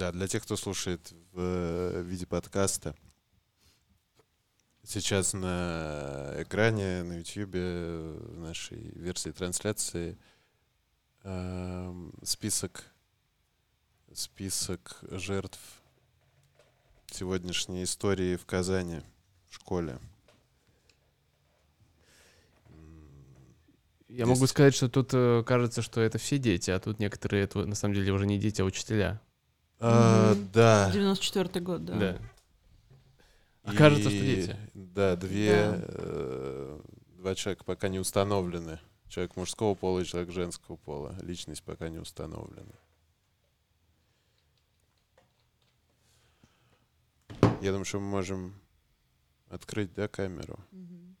[0.00, 2.96] Да, для тех, кто слушает в э, виде подкаста,
[4.82, 10.16] сейчас на экране, на YouTube, в нашей версии трансляции
[11.22, 12.86] эм, список,
[14.14, 15.60] список жертв
[17.12, 19.02] сегодняшней истории в Казани,
[19.50, 19.98] в школе.
[24.08, 27.66] Я могу сказать, что тут э, кажется, что это все дети, а тут некоторые это
[27.66, 29.20] на самом деле уже не дети, а учителя.
[29.80, 30.90] А, Да.
[30.92, 31.98] 94 год, да.
[31.98, 32.18] Да.
[33.64, 34.56] А И- кажется, что дети.
[34.74, 35.84] Да, две, Да.
[35.88, 36.80] э,
[37.16, 38.78] два человека пока не установлены.
[39.08, 41.16] Человек мужского пола и человек женского пола.
[41.22, 42.72] Личность пока не установлена.
[47.60, 48.54] Я думаю, что мы можем
[49.48, 50.58] открыть, да, камеру.
[50.70, 51.16] Мгм.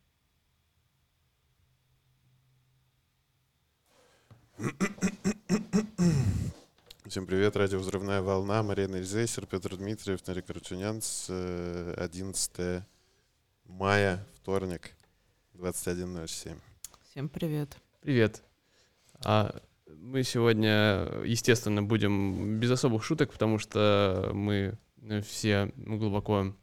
[7.10, 12.84] Всем привет, радио «Взрывная волна», Марина Эльзейсер, Петр Дмитриев, Нарик э, 11
[13.64, 14.92] мая, вторник,
[15.54, 16.56] 21.07.
[17.02, 17.76] Всем привет.
[18.00, 18.44] Привет.
[19.24, 26.54] А мы сегодня, естественно, будем без особых шуток, потому что мы э, все ну, глубоко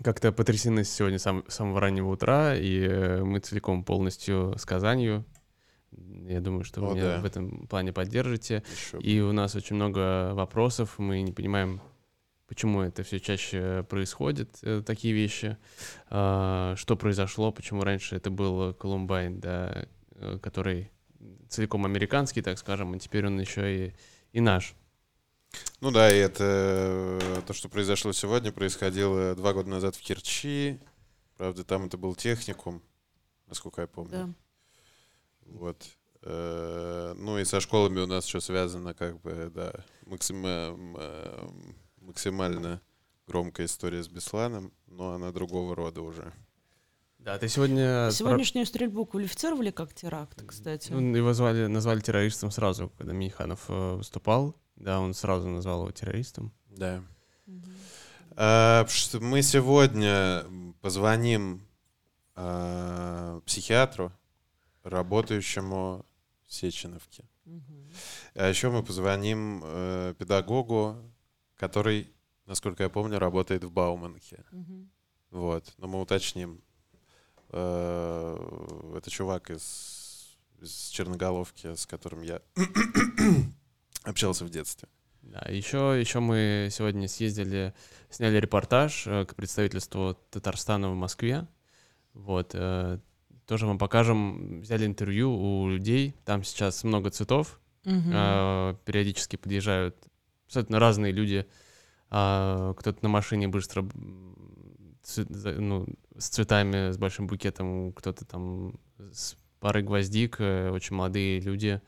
[0.00, 5.24] как-то потрясены сегодня сам, с самого раннего утра, и э, мы целиком полностью с Казанью.
[6.28, 7.20] Я думаю, что вы О, меня да.
[7.20, 8.62] в этом плане поддержите.
[8.72, 8.98] Еще.
[9.00, 11.80] И у нас очень много вопросов, мы не понимаем,
[12.46, 15.56] почему это все чаще происходит, э, такие вещи,
[16.08, 20.90] А, что произошло, почему раньше это был Колумбайн, да, э, который
[21.48, 23.94] целиком американский, так скажем, а теперь он еще и,
[24.32, 24.74] и наш.
[25.80, 30.80] Ну да, и это то, что произошло сегодня, происходило два года назад в Керчи.
[31.36, 32.82] Правда, там это был техникум,
[33.46, 34.10] насколько я помню.
[34.10, 34.30] Да.
[35.52, 35.84] Вот.
[36.22, 39.72] Э, Ну и со школами у нас еще связано, как бы, да,
[40.06, 41.48] максима- э,
[42.00, 42.80] максимально
[43.26, 46.32] громкая история с Бесланом, но она другого рода уже.
[47.18, 48.10] Да, ты сегодня...
[48.10, 50.90] Сегодняшнюю стрельбу квалифицировали как теракт, кстати.
[50.90, 54.56] Ну, его звали, назвали террористом сразу, когда Миниханов э, выступал.
[54.76, 56.52] Да, он сразу назвал его террористом.
[56.68, 57.04] Да.
[57.46, 57.64] Мгм.
[58.34, 60.44] А, что Мы сегодня
[60.80, 61.62] позвоним
[62.34, 64.12] а, психиатру,
[64.82, 66.04] работающему
[66.46, 67.24] в Сеченовке.
[67.44, 67.88] Мгм.
[68.34, 70.96] А еще мы позвоним э, педагогу,
[71.56, 72.12] который,
[72.46, 74.44] насколько я помню, работает в Бауманке.
[74.50, 74.90] Мгм.
[75.30, 76.60] Вот, но мы уточним.
[77.50, 82.40] Э, Это чувак из, из Черноголовки, с которым я
[84.04, 84.88] общался в детстве.
[85.22, 87.72] Да, еще, еще мы сегодня съездили,
[88.10, 91.46] сняли репортаж э, к представительству Татарстана в Москве.
[92.12, 92.98] Вот, э,
[93.46, 96.14] тоже вам покажем, взяли интервью у людей.
[96.24, 99.96] Там сейчас много цветов, э, периодически подъезжают
[100.46, 101.46] абсолютно разные люди.
[102.10, 103.88] А, кто-то на машине быстро
[105.16, 105.86] ну,
[106.16, 108.78] с цветами, с большим букетом, кто-то там
[109.12, 111.80] с парой гвоздик, э, очень молодые люди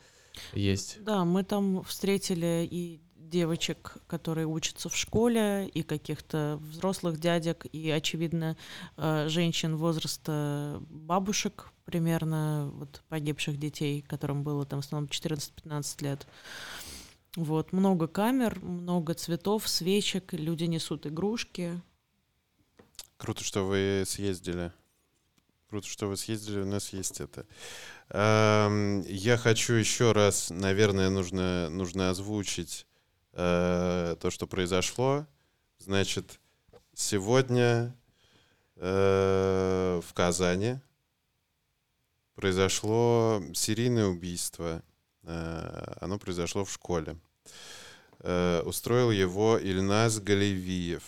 [0.53, 1.03] есть.
[1.03, 3.00] Да, мы там встретили и
[3.34, 8.56] девочек, которые учатся в школе, и каких-то взрослых дядек, и, очевидно,
[8.97, 16.28] э, женщин возраста бабушек, примерно вот погибших детей, которым было там в основном 14-15 лет.
[17.34, 21.83] Вот, много камер, много цветов, свечек, люди несут игрушки.
[23.16, 24.71] Круто, что вы съездили.
[25.69, 27.47] Круто, что вы съездили, у нас есть это.
[28.11, 32.87] Эм, Я хочу еще раз, наверное, нужно, нужно озвучить
[33.34, 35.27] э, то, что произошло.
[35.78, 36.41] Значит,
[36.95, 37.95] сегодня
[38.77, 40.78] э, в Казани
[42.34, 44.83] произошло серийное убийство.
[45.25, 47.17] Э, Оно произошло в школе.
[48.65, 51.03] Устроил его Ильназ Галевиев.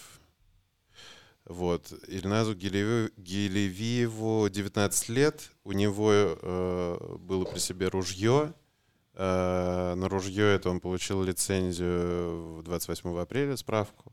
[1.46, 1.92] Вот.
[2.08, 5.50] Ильназу Гелеви- Гелевиеву 19 лет.
[5.64, 8.52] У него э, было при себе ружье.
[9.16, 14.12] Э, на ружье это он получил лицензию в 28 апреля, справку.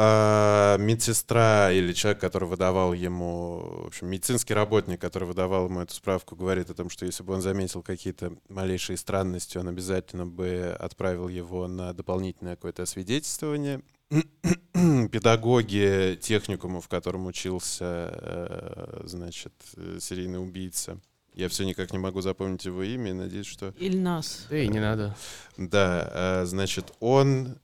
[0.00, 5.92] А, медсестра или человек, который выдавал ему, в общем, медицинский работник, который выдавал ему эту
[5.92, 10.76] справку, говорит о том, что если бы он заметил какие-то малейшие странности, он обязательно бы
[10.78, 13.80] отправил его на дополнительное какое-то освидетельствование.
[14.72, 19.52] Педагоги техникума, в котором учился, э, значит,
[19.98, 21.00] серийный убийца.
[21.38, 23.72] Я все никак не могу запомнить его имя и надеюсь, что...
[23.78, 24.48] Ильнас.
[24.50, 25.14] И не надо.
[25.56, 27.60] Да, э, значит, он,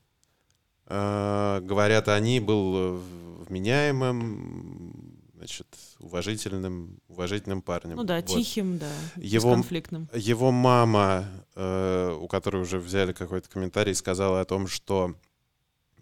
[0.87, 3.03] э, говорят они, был
[3.49, 5.67] вменяемым, значит,
[5.99, 7.97] уважительным, уважительным парнем.
[7.97, 8.27] Ну да, Вот.
[8.27, 10.09] тихим, да, Его- бесконфликтным.
[10.15, 11.25] Его мама,
[11.57, 15.17] э, у которой уже взяли какой-то комментарий, сказала о том, что,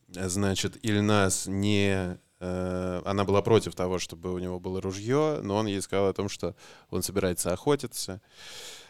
[0.09, 2.19] значит, Ильнас не...
[2.43, 6.13] э, она была против того, чтобы у него было ружье, но он ей сказал о
[6.13, 6.55] том, что
[6.91, 8.21] он собирается охотиться.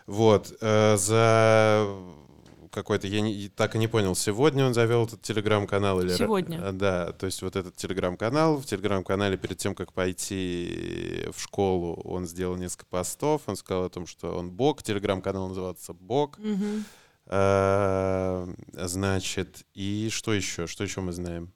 [0.07, 0.53] Вот.
[0.61, 1.87] э, за
[2.71, 3.07] какой-то...
[3.07, 6.15] Я не- так и не понял, сегодня он завел этот телеграм-канал или...
[6.17, 6.59] Сегодня.
[6.59, 8.57] э, Да, то есть вот этот телеграм-канал.
[8.57, 13.43] В телеграм-канале перед тем, как пойти в школу, он сделал несколько постов.
[13.47, 14.83] Он сказал о том, что он бог.
[14.83, 16.39] Телеграм-канал называется Бог.
[16.39, 16.85] Мгм.
[17.27, 20.67] Э, Значит, и что еще?
[20.67, 21.53] Что еще мы знаем?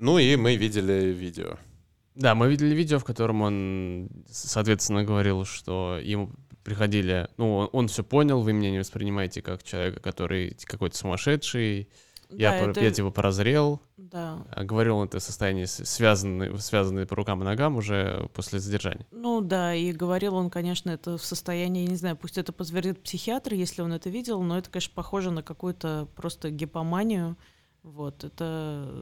[0.00, 1.56] Ну и мы видели видео.
[2.14, 6.30] Да, мы видели видео, в котором он, соответственно, говорил, что ему
[6.64, 7.28] приходили...
[7.36, 11.88] Ну, он, он все понял, вы меня не воспринимаете как человека, который какой-то сумасшедший,
[12.30, 13.80] я, Да, пор- это- я типа поразрел.
[13.96, 14.44] Да.
[14.50, 18.58] А Говорил он это в состоянии с- связанный, связанный по рукам и ногам уже после
[18.58, 19.06] задержания.
[19.10, 23.02] Ну да, и говорил он, конечно, это в состоянии, я не знаю, пусть это подтвердит
[23.02, 27.36] психиатр, если он это видел, но это, конечно, похоже на какую-то просто гипоманию.
[27.82, 28.94] Вот, это,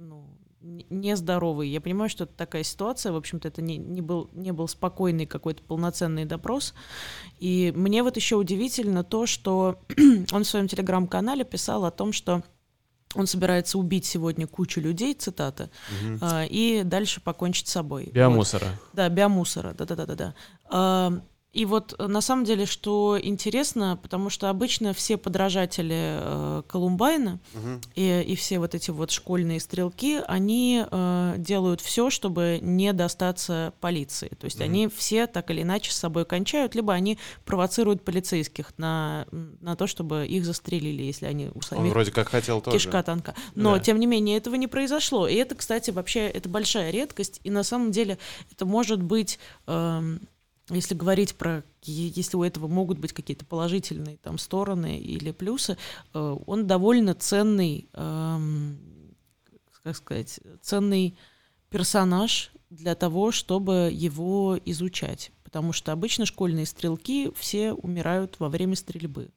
[0.00, 0.24] ну,
[0.60, 1.68] не- нездоровый.
[1.68, 5.26] Я понимаю, что это такая ситуация, в общем-то, это не, не, был, не был спокойный
[5.26, 6.74] какой-то полноценный допрос.
[7.38, 9.78] И мне вот еще удивительно то, что
[10.32, 12.42] он в своем телеграм-канале писал о том, что
[13.14, 15.70] он собирается убить сегодня кучу людей, цитата,
[16.20, 18.04] а, и дальше покончить с собой.
[18.04, 18.14] Вот.
[18.14, 18.68] Биомусора.
[18.92, 20.34] Да, биомусора, да-да-да-да.
[20.66, 21.20] А,
[21.52, 27.40] И вот э, на самом деле, что интересно, потому что обычно все подражатели э, Колумбайна
[27.54, 27.80] Мгм.
[27.96, 33.72] и, и все вот эти вот школьные стрелки, они э, делают все, чтобы не достаться
[33.80, 34.28] полиции.
[34.38, 34.64] То есть Мгм.
[34.64, 39.26] они все так или иначе с собой кончают, либо они провоцируют полицейских на,
[39.60, 42.78] на то, чтобы их застрелили, если они у Он самих вроде как хотел тоже.
[42.78, 43.34] кишка тонка.
[43.56, 43.80] Но, Да.
[43.80, 45.26] тем не менее, этого не произошло.
[45.26, 47.40] И это, кстати, вообще, это большая редкость.
[47.42, 48.18] И на самом деле
[48.52, 50.20] это может быть, эм,
[50.74, 55.76] если говорить про, если у этого могут быть какие-то положительные там стороны или плюсы,
[56.14, 58.78] э, он довольно ценный, эм,
[59.82, 61.16] как сказать, ценный
[61.70, 65.32] персонаж для того, чтобы его изучать.
[65.44, 69.30] Потому что обычно школьные стрелки все умирают во время стрельбы.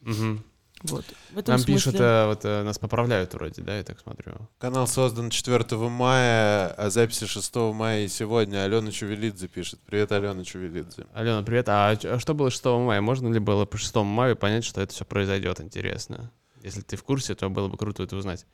[0.00, 0.44] Мгм.
[0.90, 1.04] Вот.
[1.32, 1.74] В этом Нам смысле...
[1.74, 4.34] пишут, э, вот э, нас поправляют вроде, да, я так смотрю.
[4.58, 8.64] Канал создан 4 мая, а записи 6 мая и сегодня.
[8.64, 9.80] Алена Чувелидзе пишет.
[9.86, 11.06] Привет, Алена Чувелидзе.
[11.12, 11.68] Алена, привет.
[11.68, 13.00] А а что было 6 мая?
[13.00, 15.60] Можно ли было по 6 мая понять, что это все произойдет?
[15.60, 16.30] Интересно.
[16.62, 18.44] Если ты в курсе, то было бы круто это узнать.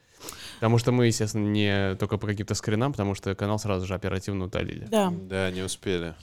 [0.57, 4.45] Потому что мы, естественно, не только по каким-то скринам, потому что канал сразу же оперативно
[4.45, 4.87] удалили.
[4.91, 5.13] Да.
[5.13, 6.15] Да, не успели.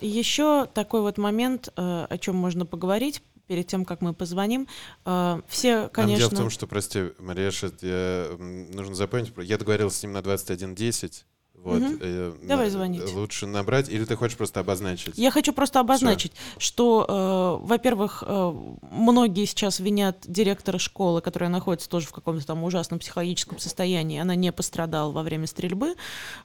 [0.00, 4.68] Еще такой вот момент, э, о чем можно поговорить перед тем, как мы позвоним.
[5.04, 6.18] Э, Все, Там конечно...
[6.18, 11.24] дело в том, что, прости, Мариэша, я, нужно запомнить, я договорился с ним на 21.10.
[11.62, 11.98] Вот, Мгм.
[12.00, 13.02] э, Давай звонить.
[13.12, 15.18] Лучше набрать, или ты хочешь просто обозначить?
[15.18, 17.04] Я хочу просто обозначить, что,
[17.62, 18.54] э, во-первых, э,
[18.90, 24.18] многие сейчас винят директора школы, которая находится тоже в каком-то там ужасном психологическом состоянии.
[24.20, 25.94] Она не пострадала во время стрельбы.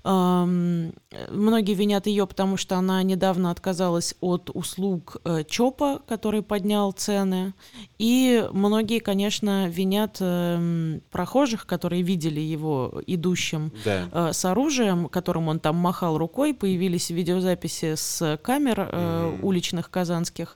[0.03, 6.91] Э, многие винят ее, потому что она недавно отказалась от услуг э, ЧОПа, который поднял
[6.91, 7.53] цены.
[7.97, 14.09] И многие, конечно, винят эм, прохожих, которые видели его идущим Да.
[14.11, 20.55] э, с оружием, которым он там махал рукой, появились видеозаписи с камер э, уличных казанских.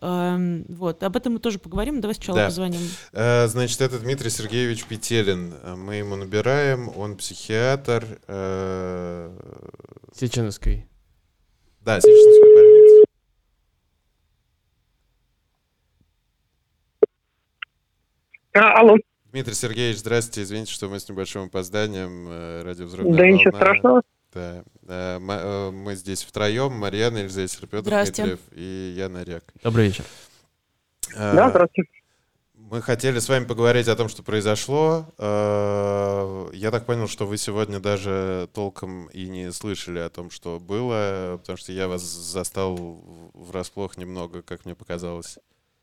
[0.00, 2.00] Эм, вот, об этом мы тоже поговорим.
[2.00, 2.44] Давай сначала Да.
[2.46, 2.80] позвоним.
[3.12, 5.54] Э, Значит, это Дмитрий Сергеевич Петелин.
[5.62, 8.04] Э, Мы ему набираем, он психиатр.
[8.28, 9.38] э,
[10.14, 10.86] Сеченовской.
[11.80, 13.04] Да, Сеченовской больницы.
[18.54, 18.96] А, алло,
[19.38, 20.42] Дмитрий Сергеевич, здравствуйте.
[20.42, 22.26] Извините, что мы с небольшим опозданием.
[22.28, 23.66] э, Радио «Взрывная да ничего волна».
[23.66, 24.02] страшного.
[24.34, 24.64] Да.
[24.88, 26.72] Э, э, Мы здесь втроем.
[26.72, 27.88] Марьяна, Елизавета Петр.
[27.88, 29.44] Дмитриев и я Нарек.
[29.62, 30.04] Добрый вечер.
[31.14, 31.88] Да, здравствуйте.
[32.56, 35.06] Мы хотели с вами поговорить о том, что произошло.
[35.20, 41.36] Я так понял, что вы сегодня даже толком и не слышали о том, что было,
[41.40, 42.76] потому что я вас застал
[43.34, 45.38] врасплох немного, как мне показалось.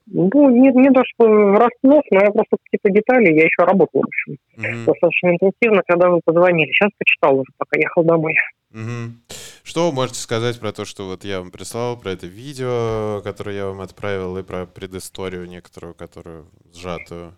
[0.08, 4.06] Ну, не, не то, что врасплох, но я просто какие-то детали, я еще работал, в
[4.06, 4.86] общем, Мгм.
[4.86, 6.72] достаточно интенсивно, когда вы позвонили.
[6.72, 8.36] Сейчас почитал уже, пока ехал домой.
[8.70, 9.22] Мгм.
[9.64, 13.56] Что вы можете сказать про то, что вот я вам прислал, про это видео, которое
[13.56, 17.36] я вам отправил, и про предысторию некоторую, которую сжатую?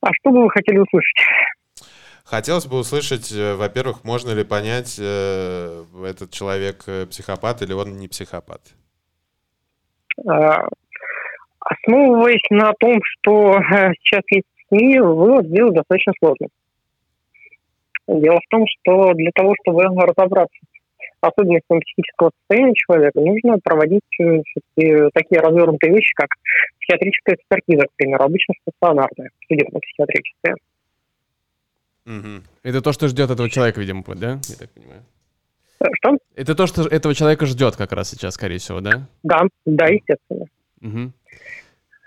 [0.00, 1.16] А что бы вы хотели услышать?
[2.24, 7.96] Хотелось бы услышать, э, во-первых, можно ли понять, э, этот человек э, психопат или он
[7.96, 8.60] не психопат?
[10.26, 10.68] А,
[11.60, 16.48] Основываясь на том, что э, сейчас есть СМИ, вывод сделать достаточно сложный.
[18.06, 20.58] Дело в том, что для того, чтобы разобраться
[21.20, 26.28] особенностям психического состояния человека, нужно проводить э, такие развернутые вещи, как
[26.80, 30.54] психиатрическая экспертиза, к примеру, обычно стационарная, судебно-психиатрическая.
[32.06, 32.44] Угу.
[32.62, 34.38] Это то, что ждет этого человека, видимо, да?
[34.48, 35.02] Я так понимаю.
[35.80, 36.18] Э, что?
[36.34, 39.06] Это то, что этого человека ждет как раз сейчас, скорее всего, да?
[39.22, 40.46] Да, да, естественно.
[40.82, 41.12] Угу.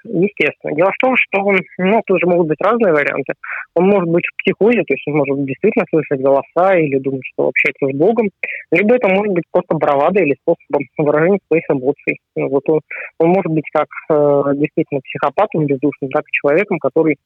[0.04, 0.76] Естественно.
[0.76, 3.34] Дело в том, что он, ну, тоже могут быть разные варианты.
[3.76, 7.50] Он может быть в психозе, то есть он может действительно слышать голоса или думать, что
[7.50, 8.30] общается с Богом.
[8.72, 12.20] Либо это может быть просто бравада или способом выражения своих эмоций.
[12.36, 12.82] Ну, вот он,
[13.20, 17.18] он может быть как э, действительно психопатом бездушным, так и человеком, который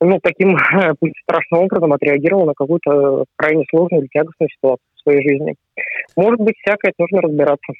[0.00, 0.56] ну, таким,
[1.00, 5.54] пусть страшным образом отреагировал на какую-то крайне сложную или тягостную ситуацию в своей жизни.
[6.16, 7.72] Может быть, всякое, нужно разбираться.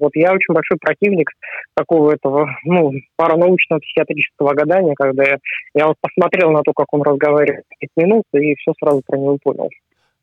[0.00, 1.30] Вот я очень большой противник
[1.74, 5.38] такого этого, ну, паранаучного психиатрического гадания, когда я,
[5.74, 9.38] я вот посмотрел на то, как он разговаривает 5 минут, и все сразу про него
[9.42, 9.68] понял.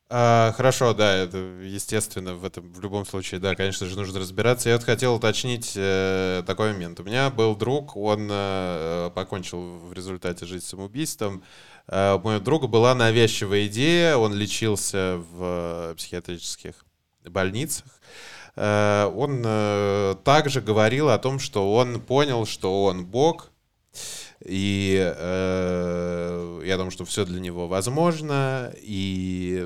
[0.08, 4.70] А, хорошо, да, это естественно в этом в любом случае, да, конечно же, нужно разбираться.
[4.70, 7.00] Я вот хотел уточнить э, такой момент.
[7.00, 11.44] У меня был друг, он э, покончил в результате жизнь самоубийством.
[11.88, 16.85] Э, у моего друга была навязчивая идея, он лечился в э, психиатрических
[17.30, 17.88] больницах.
[18.56, 23.52] Э, он э, также говорил о том, что он понял, что он Бог,
[24.44, 28.74] и э, я думаю, что все для него возможно.
[28.82, 29.60] И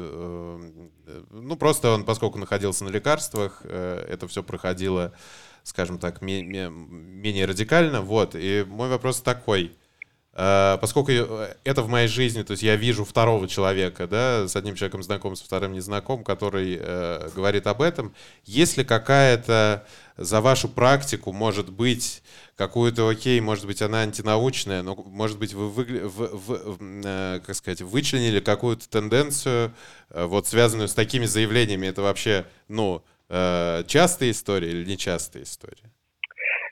[1.31, 5.11] ну просто он, поскольку находился на лекарствах, это все проходило,
[5.63, 8.01] скажем так, ме- ме- менее радикально.
[8.01, 8.35] Вот.
[8.35, 9.75] И мой вопрос такой.
[10.33, 15.03] Поскольку это в моей жизни, то есть я вижу второго человека, да, с одним человеком
[15.03, 18.13] знаком, с вторым незнаком, который э, говорит об этом,
[18.45, 19.85] есть ли какая-то
[20.17, 22.21] за вашу практику, может быть,
[22.55, 27.81] какую-то, окей, может быть, она антинаучная, но, может быть, вы, вы, вы, э, как сказать,
[27.81, 29.73] вычленили какую-то тенденцию,
[30.09, 31.87] э, вот, связанную с такими заявлениями.
[31.87, 35.89] Это вообще, ну, э, частая история или нечастая история?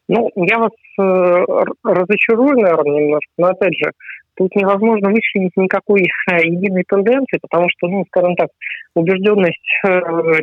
[0.09, 1.45] Ну, я вас э,
[1.83, 3.91] разочарую, наверное, немножко, но, опять же,
[4.35, 8.47] тут невозможно вычленить никакой единой тенденции, потому что, ну, скажем так,
[8.95, 9.89] убежденность э,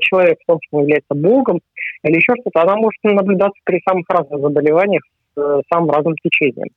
[0.01, 1.61] человека в том, что он является Богом,
[2.03, 5.03] или еще что-то, она может наблюдаться при самых разных заболеваниях
[5.35, 6.69] с э, самым разным течением.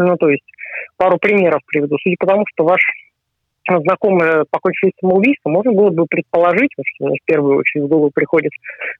[0.00, 0.44] Ну, то есть,
[0.96, 1.96] пару примеров приведу.
[2.02, 2.80] Судя по тому, что ваш
[3.66, 8.52] знакомый покончил самоубийством, можно было бы предположить, что мне в первую очередь в голову приходит,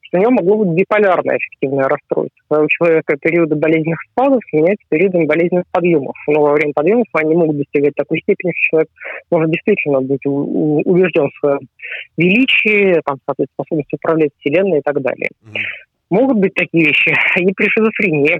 [0.02, 2.38] что у него могло быть биполярное эффективное расстройство.
[2.48, 6.16] Когда у человека периоды болезненных спадов сменяются периодами болезненных подъемов.
[6.28, 8.88] Но во время подъемов они могут достигать такой степени, что человек
[9.30, 11.60] может действительно быть убежден в своем
[12.16, 15.28] величии, там, соответственно, способности управлять Вселенной и так далее.
[15.44, 15.60] Mm-hmm.
[16.10, 18.38] Могут быть такие вещи и при шизофрении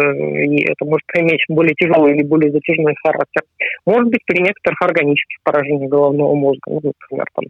[0.00, 3.42] и это может иметь более тяжелый или более затяжной характер.
[3.84, 7.44] Может быть, при некоторых органических поражениях головного мозга, ну, например, там,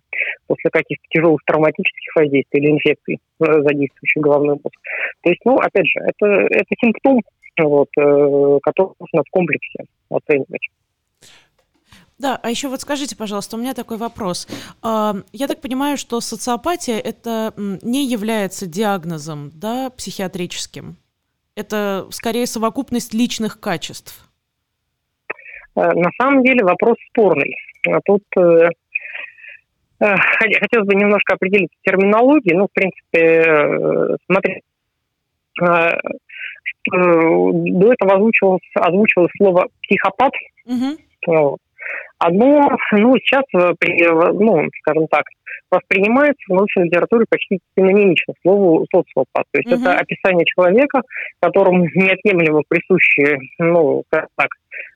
[0.46, 4.76] после каких-то тяжелых травматических воздействий или инфекций, э, задействующих головной мозг.
[5.22, 7.20] То есть, ну, опять же, это, это симптом,
[7.58, 10.68] вот, э, который нужно в комплексе оценивать.
[12.18, 14.48] Да, а еще вот скажите, пожалуйста, у меня такой вопрос.
[14.82, 20.96] А, я так понимаю, что социопатия это не является диагнозом, да, психиатрическим?
[21.56, 24.28] Это скорее совокупность личных качеств.
[25.74, 27.56] Э, на самом деле вопрос спорный.
[27.88, 28.68] А тут э,
[30.00, 30.16] э
[30.60, 32.58] хотелось бы немножко определить терминологию.
[32.58, 34.62] Ну, в принципе, смотри,
[36.88, 40.32] до этого озвучивалось, озвучивалось слово психопат.
[40.66, 40.98] Угу.
[42.18, 45.24] Одно, ну, сейчас, ну, скажем так,
[45.70, 49.44] воспринимается в научной литературе почти синонимично слову социопат.
[49.50, 49.82] То есть угу.
[49.82, 51.02] это описание человека,
[51.40, 54.48] которому неотъемлемо присущи, ну, как так,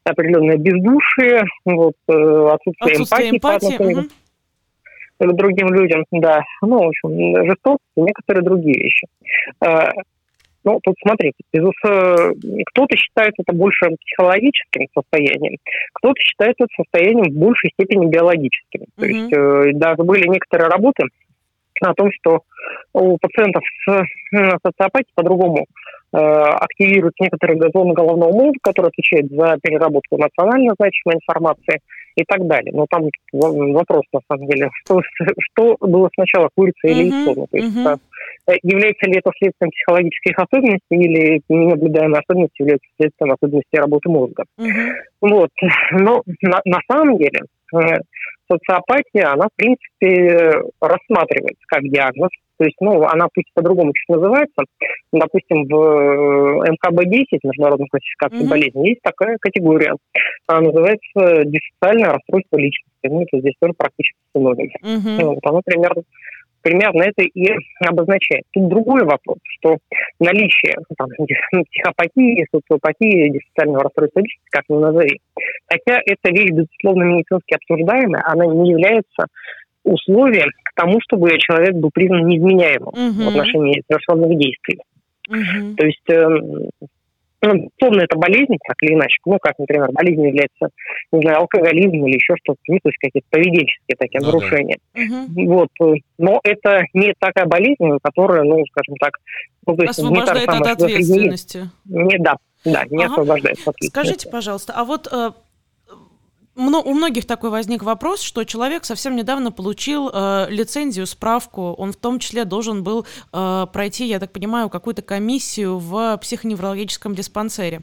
[0.04, 5.32] определенное бездушие, вот, э, отсутствие, отсутствие эмпатии, эмпатии по отношению угу.
[5.32, 9.06] к другим людям, да, ну, в общем, жестокость и некоторые другие вещи.
[10.64, 15.56] Э, ну, тут смотрите, кто-то считает это больше психологическим состоянием,
[15.94, 18.82] кто-то считает это состоянием в большей степени биологическим.
[18.82, 18.96] Mm-hmm.
[18.96, 21.04] То есть э, даже были некоторые работы
[21.80, 22.42] о том, что
[22.92, 24.02] у пациентов с
[24.62, 25.64] социопатией по-другому э,
[26.12, 31.80] активируются некоторые зоны головного мозга, которые отвечают за переработку эмоционально значимой информации
[32.16, 32.72] и так далее.
[32.74, 35.00] Но там вопрос, на самом деле, что,
[35.38, 37.32] что было сначала, курица или яйцо?
[37.32, 37.46] Mm-hmm.
[37.50, 38.00] то есть, mm-hmm.
[38.46, 44.44] Э, является ли это следствием психологических особенностей или ненаблюдаемые особенности являются следствием особенностей работы мозга.
[44.58, 44.92] Uh-huh.
[45.20, 45.50] Вот.
[45.92, 47.40] Но на, на самом деле
[47.74, 47.98] э,
[48.50, 54.64] социопатия, она, в принципе, рассматривается как диагноз То есть, ну, она пусть по-другому чуть называется.
[55.14, 58.50] Допустим, в э, МКБ-10, международной классификации mm-hmm.
[58.50, 59.94] болезней, есть такая категория.
[60.46, 62.90] Она называется диссоциальное расстройство личности.
[63.04, 64.68] Ну, это здесь тоже практически синоним.
[64.84, 65.24] Mm-hmm.
[65.24, 66.02] Вот, оно примерно
[66.62, 67.48] примерно это и
[67.80, 68.44] обозначает.
[68.52, 69.78] Тут другой вопрос, что
[70.18, 75.20] наличие там, психопатии, социопатии, диссоциального расстройства личности, как ни назови,
[75.66, 79.24] хотя эта вещь, безусловно, медицински обсуждаемая, она не является
[79.84, 83.24] условием к тому, чтобы человек был признан неизменяемым угу.
[83.24, 84.80] в отношении совершенных действий.
[85.28, 85.76] Угу.
[85.76, 86.70] То есть эм,
[87.42, 89.16] ну, безусловно, это болезнь, так или иначе.
[89.24, 90.68] Ну, как, например, болезнь является,
[91.10, 94.78] не знаю, алкоголизм или еще что-то, ну, то есть какие-то поведенческие такие ну, нарушения.
[94.94, 95.26] Да.
[95.46, 95.68] Вот.
[96.18, 99.18] Но это не такая болезнь, которая, ну, скажем так...
[99.66, 101.70] Ну, то есть Освобождает не от ответственности.
[101.86, 103.12] Не, да, да, не ага.
[103.12, 103.58] освобождает.
[103.84, 105.30] Скажите, пожалуйста, а вот э,
[106.68, 111.72] у многих такой возник вопрос, что человек совсем недавно получил э, лицензию, справку.
[111.72, 117.14] Он в том числе должен был э, пройти, я так понимаю, какую-то комиссию в психоневрологическом
[117.14, 117.80] диспансере.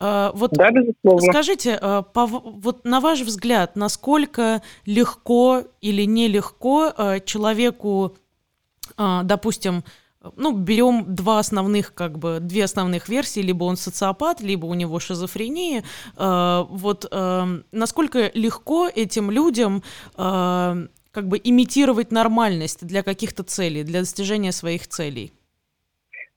[0.00, 1.32] Э, вот да, безусловно.
[1.32, 8.16] Скажите, э, по, вот на ваш взгляд, насколько легко или нелегко э, человеку,
[8.96, 9.84] э, допустим,
[10.36, 15.00] ну, берем два основных, как бы, две основных версии, либо он социопат, либо у него
[15.00, 15.82] шизофрения.
[16.16, 19.82] Э, вот э, насколько легко этим людям
[20.16, 25.32] э, как бы имитировать нормальность для каких-то целей, для достижения своих целей?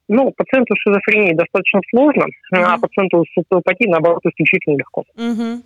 [0.07, 2.63] Ну, пациенту с шизофренией достаточно сложно, mm-hmm.
[2.63, 5.03] а пациенту с социопатией, наоборот, исключительно легко.
[5.17, 5.63] Mm-hmm.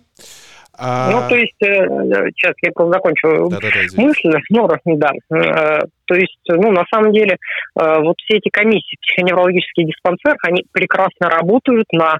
[0.82, 1.10] А...
[1.10, 1.86] Ну, то есть, э,
[2.34, 4.30] сейчас я просто закончу да, да, да, мысль.
[4.48, 5.10] Ну, да.
[5.30, 7.36] Э, то есть, ну, на самом деле,
[7.78, 12.18] э, вот все эти комиссии, психоневрологические диспансеры, они прекрасно работают на,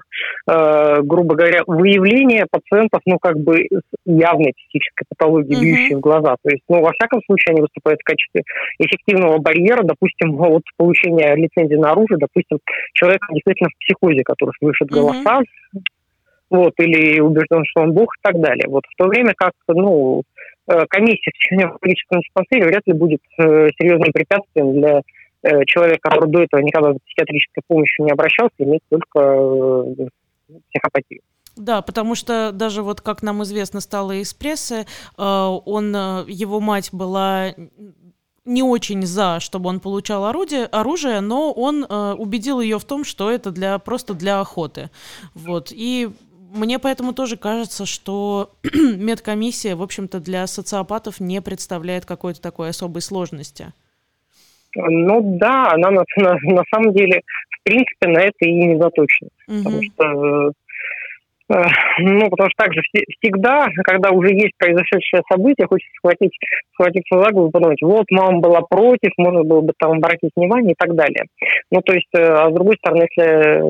[1.01, 3.67] грубо говоря, выявление пациентов, ну, как бы
[4.05, 5.63] явной психической патологии, угу.
[5.63, 6.35] бьющей в глаза.
[6.43, 8.43] То есть, ну, во всяком случае, они выступают в качестве
[8.77, 12.59] эффективного барьера, допустим, вот получения лицензии на оружие, допустим,
[12.93, 15.39] человек действительно в психозе, который слышит голоса,
[15.73, 15.81] угу
[16.51, 18.65] вот, или убежден, что он Бог и так далее.
[18.67, 20.21] Вот, в то время как, ну,
[20.67, 25.01] э, комиссия в психоневрологическом диспансере вряд ли будет э, серьезным препятствием для
[25.43, 29.85] э, человека, который до этого никогда за психиатрической помощью не обращался, иметь только
[30.69, 31.21] психопатию.
[31.55, 34.85] Да, потому что даже вот как нам известно стало из прессы,
[35.17, 35.93] он,
[36.27, 37.53] его мать была
[38.45, 43.03] не очень за, чтобы он получал орудие, оружие, но он э, убедил ее в том,
[43.03, 44.89] что это для просто для охоты,
[45.35, 46.09] вот и
[46.53, 53.01] мне поэтому тоже кажется, что медкомиссия, в общем-то, для социопатов не представляет какой-то такой особой
[53.01, 53.73] сложности.
[54.75, 59.29] Ну да, она на, на, на самом деле, в принципе, на это и не заточена.
[59.47, 59.57] Угу.
[59.57, 60.51] Потому что Э,
[61.99, 62.81] ну, потому что также
[63.19, 66.37] всегда, когда уже есть произошедшее событие, хочется схватить,
[66.73, 70.73] схватиться за голову и подумать, вот, мама была против, можно было бы там обратить внимание
[70.73, 71.25] и так далее.
[71.71, 73.61] Ну, то есть, э, а с другой стороны, если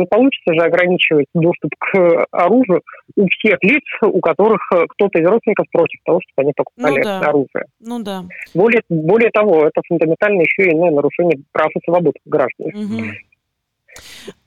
[0.00, 2.80] не получится же ограничивать доступ к оружию
[3.16, 7.04] у всех лиц, у которых э, кто-то из родственников против того, чтобы они покупали ну,
[7.04, 7.18] да.
[7.20, 7.64] оружие.
[7.80, 8.22] Ну да.
[8.54, 12.68] Более, более того, это фундаментально еще и ну, нарушение прав и свобод граждан.
[12.68, 13.04] Угу.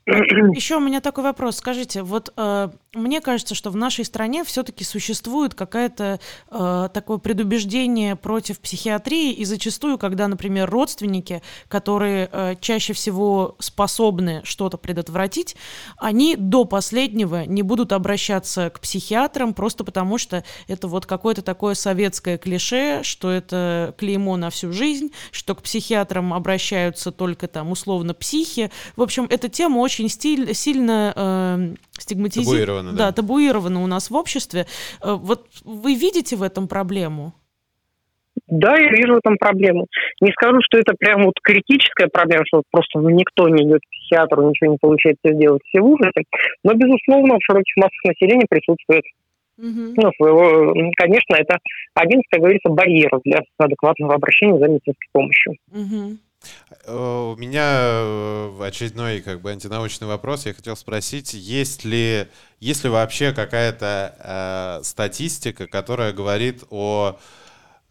[0.09, 1.57] Еще у меня такой вопрос.
[1.57, 6.19] Скажите, вот э, мне кажется, что в нашей стране все-таки существует какое-то
[6.49, 14.41] э, такое предубеждение против психиатрии, и зачастую, когда, например, родственники, которые э, чаще всего способны
[14.43, 15.55] что-то предотвратить,
[15.97, 21.75] они до последнего не будут обращаться к психиатрам просто потому, что это вот какое-то такое
[21.75, 28.13] советское клише, что это клеймо на всю жизнь, что к психиатрам обращаются только там условно
[28.13, 28.71] психи.
[28.95, 32.91] В общем, эта тема очень стиль, сильно э, стигматизирована.
[32.91, 34.65] Да, да, табуирована у нас в обществе.
[35.01, 37.33] Э, вот вы видите в этом проблему?
[38.47, 39.87] Да, я вижу в этом проблему.
[40.21, 44.49] Не скажу, что это прям вот критическая проблема, что просто никто не идет к психиатру,
[44.49, 46.23] ничего не получается сделать, все в ужасе.
[46.63, 49.03] Но, безусловно, в широких массах населения присутствует.
[49.57, 49.93] Угу.
[49.97, 51.57] Ну, своего, конечно, это
[51.93, 55.53] один, как говорится, барьер для адекватного обращения за медицинской помощью.
[55.71, 56.17] Угу.
[56.87, 60.45] У меня э, очередной как бы антинаучный вопрос.
[60.45, 62.27] Я хотел спросить, есть ли,
[62.59, 67.19] есть ли вообще какая-то э, статистика, которая говорит о,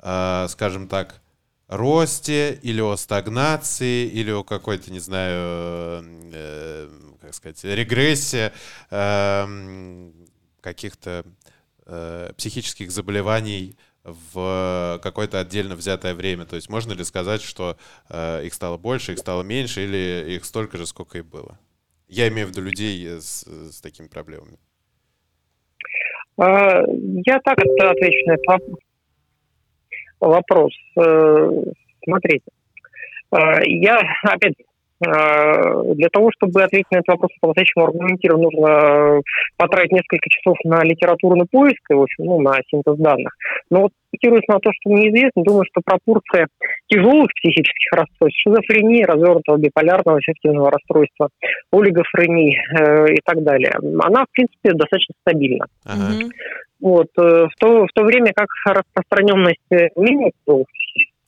[0.01, 1.21] э, скажем так,
[1.69, 8.51] росте или о стагнации или о какой-то, не знаю, э, как сказать, регрессии
[8.91, 10.11] э,
[10.61, 11.25] каких-то
[11.87, 13.77] э, психических заболеваний
[14.33, 16.44] в какое-то отдельно взятое время?
[16.44, 17.77] То есть можно ли сказать, что
[18.09, 21.59] э, их стало больше, их стало меньше, или их столько же, сколько и было?
[22.09, 24.59] Я имею в виду людей с, с такими проблемами.
[26.37, 26.83] А,
[27.27, 28.79] я так отвечу на этот
[30.21, 30.73] вопрос.
[30.97, 31.51] Э,
[32.05, 32.44] смотрите,
[33.31, 34.55] Я, опять
[35.01, 39.21] для того, чтобы ответить на этот вопрос по-настоящему аргументированно, нужно
[39.57, 43.33] потратить несколько часов на литературный поиск и, в общем, ну, на синтез данных.
[43.71, 46.49] Но вот ориентируясь на то, что мне известно, думаю, что пропорция
[46.89, 51.29] тяжелых психических расстройств, шизофрении, развернутого биполярного эффективного расстройства,
[51.73, 55.67] олигофрении э, и так далее, она, в принципе, достаточно стабильна.
[55.85, 56.29] Ага.
[56.81, 60.33] Вот, э, в, то, в то время как распространенность менее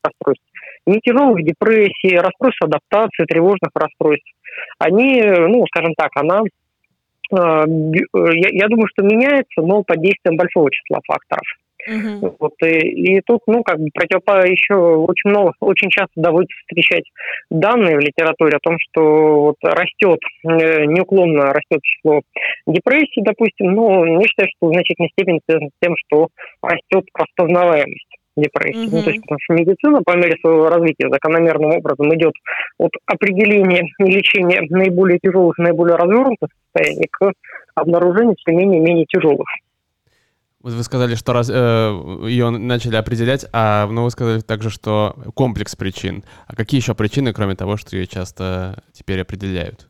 [0.02, 0.44] расстройств
[0.86, 4.30] не тяжелых депрессий, расстройств адаптации, тревожных расстройств,
[4.78, 10.70] они, ну, скажем так, она, э, я, я думаю, что меняется, но под действием большого
[10.70, 11.46] числа факторов.
[11.88, 12.36] Uh-huh.
[12.38, 17.04] Вот, и, и тут, ну, как бы противопо еще очень много, очень часто доводится встречать
[17.48, 22.20] данные в литературе о том, что вот растет, э, неуклонно растет число
[22.66, 26.28] депрессий, допустим, но я считаю, что в значительной степени связано с тем, что
[26.62, 28.09] растет распознаваемость
[28.40, 28.86] депрессии.
[28.86, 28.96] Угу.
[28.96, 32.34] Ну, то есть, потому что медицина по мере своего развития закономерным образом идет
[32.78, 37.32] от определения и лечения наиболее тяжелых, наиболее развернутых состояний к
[37.74, 39.46] обнаружению все менее и менее тяжелых.
[40.62, 41.54] Вот вы сказали, что раз, э,
[42.28, 46.22] ее начали определять, а ну, вы сказали также, что комплекс причин.
[46.46, 49.89] А какие еще причины, кроме того, что ее часто теперь определяют?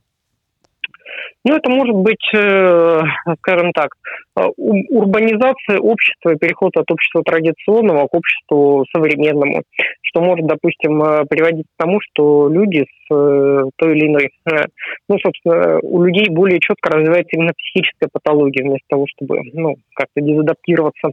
[1.43, 3.01] Ну, это может быть, э,
[3.39, 3.89] скажем так,
[4.37, 9.63] э, урбанизация общества, переход от общества традиционного к обществу современному,
[10.03, 14.31] что может, допустим, э, приводить к тому, что люди с той или иной,
[15.09, 20.21] ну, собственно, у людей более четко развивается именно психическая патология, вместо того, чтобы, ну, как-то
[20.21, 21.11] дезадаптироваться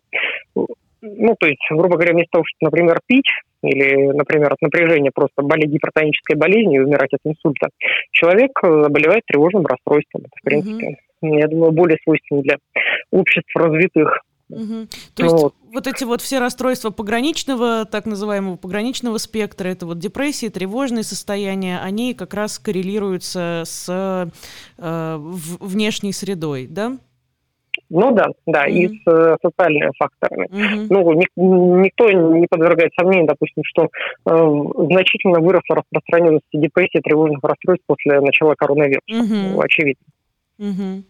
[1.01, 3.29] ну, то есть, грубо говоря, вместо того, чтобы, например, пить
[3.63, 7.69] или, например, от напряжения просто болеть гипертонической болезнью и умирать от инсульта,
[8.11, 10.21] человек э, заболевает тревожным расстройством.
[10.21, 11.39] Это, в принципе, mm-hmm.
[11.39, 12.57] я думаю, более свойственно для
[13.11, 14.21] обществ развитых.
[14.49, 14.87] Угу.
[15.15, 15.55] То есть вот.
[15.73, 21.79] вот эти вот все расстройства пограничного, так называемого пограничного спектра, это вот депрессии, тревожные состояния,
[21.79, 24.31] они как раз коррелируются с
[24.77, 26.97] э, внешней средой, да?
[27.89, 28.71] Ну да, да, mm-hmm.
[28.71, 30.47] и с э, социальными факторами.
[30.49, 30.87] Mm-hmm.
[30.89, 31.27] Ну, ни,
[31.83, 38.55] никто не подвергает сомнению, допустим, что э, значительно выросла распространенность депрессии, тревожных расстройств после начала
[38.55, 39.05] коронавируса.
[39.09, 39.63] Mm-hmm.
[39.63, 40.05] Очевидно.
[40.59, 41.03] Mm-hmm.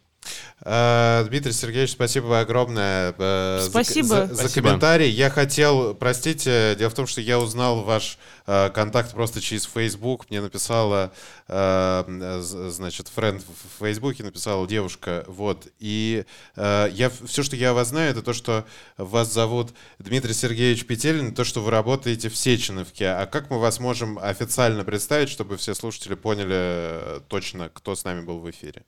[0.61, 4.25] Э, Дмитрий Сергеевич, спасибо огромное э, спасибо.
[4.27, 5.09] За, за, за комментарий.
[5.09, 8.17] Я хотел, простите, дело в том, что я узнал ваш
[8.47, 10.29] э, контакт просто через Facebook.
[10.29, 11.11] Мне написала,
[11.47, 15.67] значит, френд в Фейсбуке написала девушка, вот.
[15.79, 18.65] И я все, что я о вас знаю, это то, что
[18.97, 23.07] вас зовут Дмитрий Сергеевич Петелин, то, что вы работаете в Сеченовке.
[23.07, 28.21] А как мы вас можем официально представить, чтобы все слушатели поняли точно, кто с нами
[28.21, 28.83] был в эфире?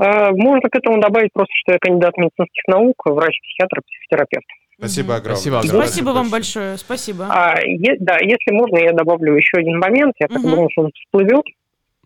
[0.00, 4.46] Э, можно к этому добавить просто, что я кандидат медицинских наук, врач-психиатр, психотерапевт.
[4.76, 5.36] Спасибо огромное.
[5.36, 5.86] Спасибо, огромное.
[5.86, 6.76] спасибо вам большое.
[6.76, 7.26] Спасибо.
[7.30, 10.14] А, е, да, если можно, я добавлю еще один момент.
[10.18, 10.50] Я так угу.
[10.50, 11.44] думаю, что он всплывет.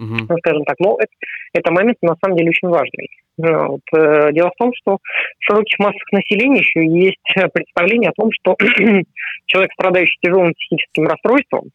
[0.00, 0.38] Угу.
[0.38, 1.10] скажем так, но это,
[1.54, 3.08] это момент на самом деле очень важный.
[3.42, 8.20] Э, вот, э, дело в том, что в широких массах населения еще есть представление о
[8.20, 8.56] том, что
[9.46, 11.70] человек, страдающий тяжелым психическим расстройством,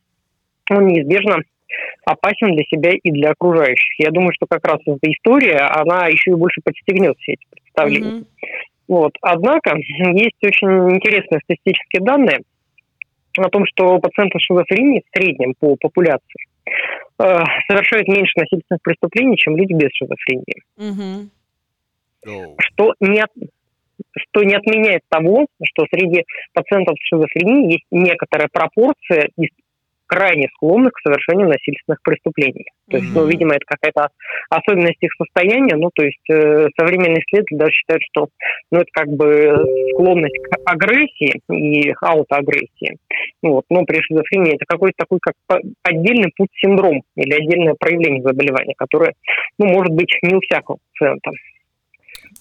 [0.69, 1.39] он неизбежно
[2.05, 3.89] опасен для себя и для окружающих.
[3.97, 8.19] Я думаю, что как раз эта история, она еще и больше подстегнет все эти представления.
[8.19, 8.47] Mm-hmm.
[8.87, 9.13] Вот.
[9.21, 12.39] Однако есть очень интересные статистические данные
[13.37, 16.47] о том, что пациенты с шизофренией в среднем по популяции
[17.19, 20.61] э, совершают меньше насильственных преступлений, чем люди без шизофрении.
[20.77, 21.29] Mm-hmm.
[22.25, 22.55] Oh.
[22.59, 23.31] Что не от,
[24.15, 29.29] что не отменяет того, что среди пациентов с шизофренией есть некоторая пропорция
[30.13, 32.65] крайне склонны к совершению насильственных преступлений.
[32.89, 34.09] То есть, ну, видимо, это какая-то
[34.49, 35.75] особенность их состояния.
[35.75, 38.27] Ну, то есть э, современные исследователи даже считают, что
[38.71, 39.55] ну, это как бы
[39.93, 42.97] склонность к агрессии и аутоагрессии.
[43.41, 45.33] Ну, вот, но при шизофрении это какой-то такой как
[45.83, 49.13] отдельный путь синдром или отдельное проявление заболевания, которое
[49.57, 51.31] ну, может быть не у всякого пациента.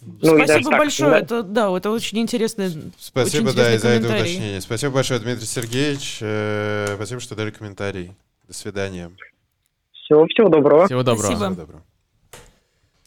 [0.05, 1.11] Ну, Спасибо так, большое.
[1.11, 1.19] Да?
[1.19, 2.69] Это, да, это очень интересно.
[2.99, 4.61] Спасибо, очень да, и за это уточнение.
[4.61, 6.19] Спасибо большое, Дмитрий Сергеевич.
[6.21, 8.13] Э, спасибо, что дали комментарий.
[8.49, 9.13] До свидания.
[9.93, 10.87] Все, всего доброго.
[10.87, 11.27] Всего доброго.
[11.27, 11.47] Спасибо.
[11.47, 11.85] Всего доброго.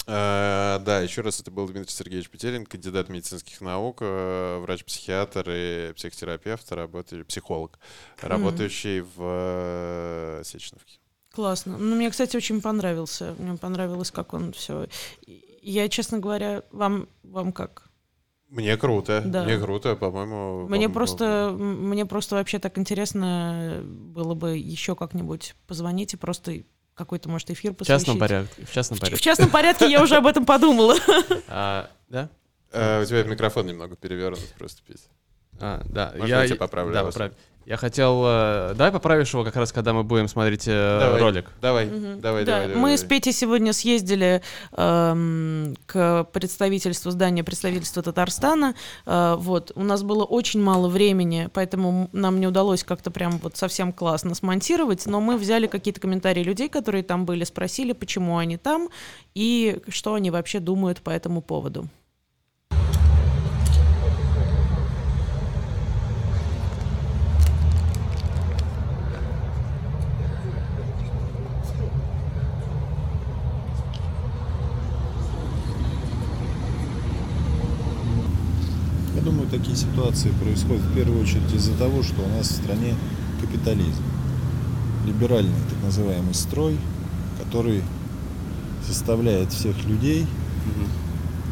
[0.07, 5.93] Uh, да, еще раз это был Дмитрий Сергеевич Петерин, кандидат медицинских наук, uh, врач-психиатр и
[5.93, 7.79] психотерапевт, работающий, психолог,
[8.21, 10.99] работающий в uh, Сеченовке.
[11.31, 11.77] Классно.
[11.79, 13.33] Ну, мне, кстати, очень понравился.
[13.39, 14.87] Мне понравилось, как он все
[15.71, 17.89] я, честно говоря, вам, вам как?
[18.49, 19.43] Мне круто, да.
[19.43, 20.67] мне круто, по-моему.
[20.67, 26.63] Мне по просто, мне просто вообще так интересно было бы еще как-нибудь позвонить и просто
[26.93, 28.03] какой-то, может, эфир посвятить.
[28.03, 28.65] В частном порядке.
[28.65, 29.17] В частном порядке.
[29.17, 30.95] В, в частном порядке я уже об этом подумала.
[31.47, 32.29] А, да?
[32.71, 35.09] А, у тебя микрофон немного перевернут просто, Петя.
[35.59, 36.11] А, да.
[36.17, 37.31] Можно я я тебя поправлю, Да, поправь.
[37.65, 38.21] Я хотел...
[38.23, 41.19] э, Давай поправишь его как раз, когда мы будем смотреть э, Давай.
[41.19, 41.49] ролик.
[41.63, 42.21] Давай, Мгм.
[42.21, 42.81] давай, Да, давай, давай.
[42.83, 43.17] мы с давай.
[43.17, 44.43] Петей сегодня съездили
[44.77, 48.75] эм, к представительству, здания представительства Татарстана.
[49.07, 53.57] Э, вот, у нас было очень мало времени, поэтому нам не удалось как-то прям вот
[53.57, 58.57] совсем классно смонтировать, но мы взяли какие-то комментарии людей, которые там были, спросили, почему они
[58.57, 58.89] там
[59.33, 61.89] и что они вообще думают по этому поводу.
[79.57, 82.93] Такие ситуации происходят в первую очередь из-за того, что у нас в стране
[83.39, 84.03] капитализм.
[85.05, 86.77] Либеральный так называемый строй,
[87.41, 87.81] который
[88.85, 90.27] заставляет всех людей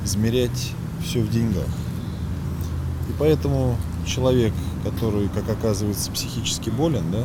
[0.04, 1.68] измерять все в деньгах.
[3.10, 7.24] И поэтому человек, который, как оказывается, психически болен, да,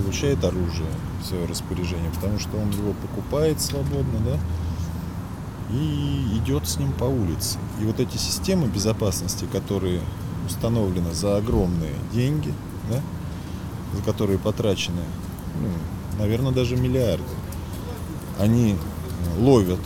[0.00, 0.86] получает оружие
[1.22, 4.38] в свое распоряжение, потому что он его покупает свободно, да,
[5.72, 7.58] и идет с ним по улице.
[7.80, 10.00] И вот эти системы безопасности, которые
[10.46, 12.52] установлены за огромные деньги,
[12.90, 13.00] да,
[13.96, 15.02] за которые потрачены,
[16.18, 17.24] наверное, даже миллиарды,
[18.38, 18.76] они
[19.38, 19.80] ловят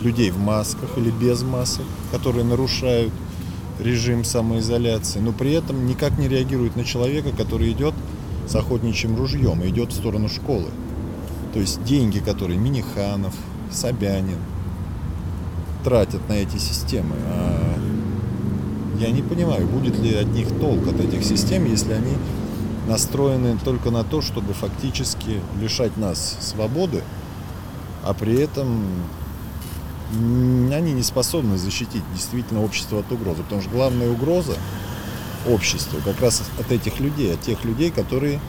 [0.00, 3.12] людей в масках или без масок, которые нарушают
[3.78, 7.94] режим самоизоляции, но при этом никак не реагируют на человека, который идет
[8.46, 10.68] с охотничьим ружьем и идет в сторону школы.
[11.52, 13.34] То есть деньги, которые Миниханов,
[13.70, 14.38] Собянин
[15.82, 17.78] тратят на эти системы, а
[18.98, 22.16] я не понимаю, будет ли от них толк от этих систем, если они
[22.86, 27.02] настроены только на то, чтобы фактически лишать нас свободы,
[28.04, 28.84] а при этом
[30.12, 33.42] они не способны защитить действительно общество от угрозы.
[33.42, 34.56] Потому что главная угроза
[35.48, 38.40] обществу как раз от этих людей, от тех людей, которые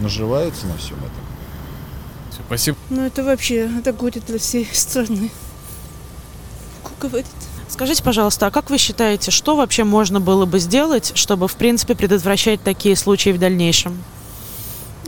[0.00, 2.44] наживаются на всем этом.
[2.46, 2.76] Спасибо.
[2.90, 5.30] Ну это вообще, это горе для всей страны.
[7.08, 7.26] Говорит.
[7.68, 11.94] Скажите, пожалуйста, а как вы считаете, что вообще можно было бы сделать, чтобы, в принципе,
[11.94, 14.02] предотвращать такие случаи в дальнейшем?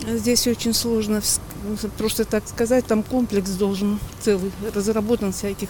[0.06, 1.22] Здесь очень сложно
[1.96, 2.86] просто так сказать.
[2.86, 5.68] Там комплекс должен целый разработан всяких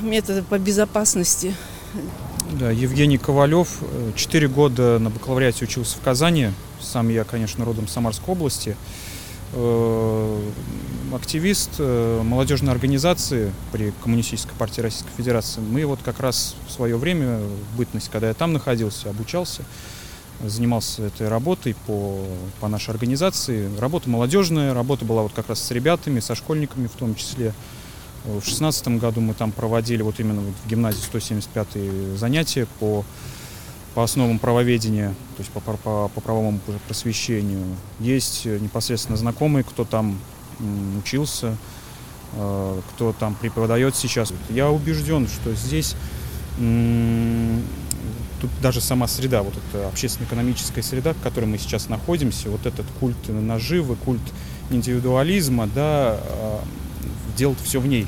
[0.00, 1.54] методов по безопасности.
[2.52, 3.78] Да, Евгений Ковалев.
[3.80, 6.50] Э, Четыре года на бакалавриате учился в Казани.
[6.80, 8.76] Сам я, конечно, родом с Самарской области.
[9.52, 10.50] Э,
[11.14, 15.60] Активист э, молодежной организации при Коммунистической партии Российской Федерации.
[15.60, 19.62] Мы вот как раз в свое время, в бытность, когда я там находился, обучался,
[20.42, 22.24] занимался этой работой по,
[22.60, 23.70] по нашей организации.
[23.78, 27.52] Работа молодежная, работа была вот как раз с ребятами, со школьниками в том числе.
[28.24, 33.04] В шестнадцатом году мы там проводили вот именно вот в гимназии 175 занятия по,
[33.94, 37.64] по основам правоведения, то есть по, по, по правовому пр- просвещению.
[38.00, 40.18] Есть э, непосредственно знакомые, кто там
[40.98, 41.56] учился,
[42.34, 44.32] э, кто там преподает сейчас.
[44.48, 45.94] Я убежден, что здесь
[48.42, 52.84] тут даже сама среда, вот эта общественно-экономическая среда, в которой мы сейчас находимся, вот этот
[53.00, 54.20] культ наживы, культ
[54.70, 56.58] индивидуализма, да, э,
[57.36, 58.06] делает все в ней.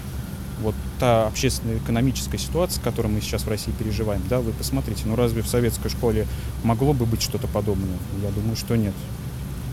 [0.60, 5.42] Вот та общественно-экономическая ситуация, которую мы сейчас в России переживаем, да, вы посмотрите, ну разве
[5.42, 6.26] в советской школе
[6.62, 7.98] могло бы быть что-то подобное?
[8.22, 8.94] Я думаю, что нет.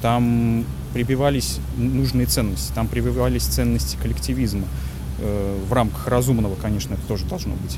[0.01, 4.65] Там прививались нужные ценности, там прививались ценности коллективизма.
[5.21, 7.77] Э, в рамках разумного, конечно, это тоже должно быть.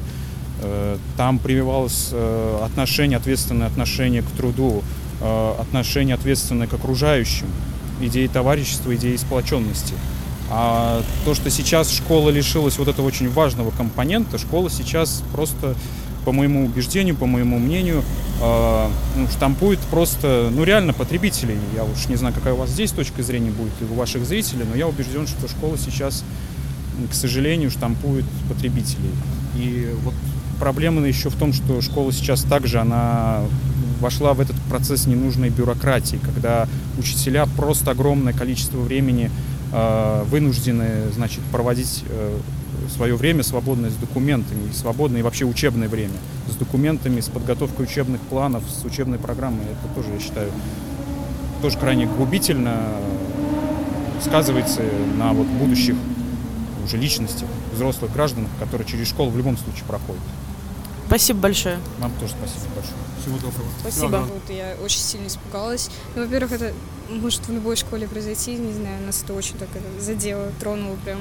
[0.62, 4.84] Э, Там прививалось э, отношение, ответственное отношение к труду,
[5.60, 7.48] отношение ответственное к окружающим,
[8.02, 9.94] идеи товарищества, идеи сплоченности.
[10.56, 15.74] А то, что сейчас школа лишилась вот этого очень важного компонента, школа сейчас просто,
[16.26, 18.04] по моему убеждению, по моему мнению,
[18.40, 18.88] э,
[19.18, 21.58] ну, штампует просто, ну реально потребителей.
[21.74, 24.64] Я уж не знаю, какая у вас здесь точка зрения будет и у ваших зрителей,
[24.70, 26.24] но я убежден, что школа сейчас,
[27.10, 29.10] к сожалению, штампует потребителей.
[29.56, 30.14] И вот
[30.60, 33.42] проблема еще в том, что школа сейчас также, она
[34.00, 36.68] вошла в этот процесс ненужной бюрократии, когда
[37.00, 39.32] учителя просто огромное количество времени
[39.74, 42.38] вынуждены, значит, проводить э,
[42.94, 46.14] свое время свободное с документами, и свободное и вообще учебное время
[46.48, 49.62] с документами, с подготовкой учебных планов, с учебной программой.
[49.64, 50.52] Это тоже, я считаю,
[51.62, 52.78] тоже крайне губительно
[54.22, 54.82] сказывается
[55.18, 55.96] на вот будущих
[56.86, 60.22] уже личностях, взрослых гражданах, которые через школу в любом случае проходят.
[61.08, 61.80] Спасибо большое.
[62.00, 62.96] Вам тоже спасибо большое.
[63.22, 63.70] Всего доброго.
[63.80, 64.18] Спасибо.
[64.18, 65.90] Вот я очень сильно испугалась.
[66.16, 66.74] Ну, во-первых, это
[67.10, 71.20] может в любой школе произойти, не знаю, нас это очень так это задело, тронуло прям.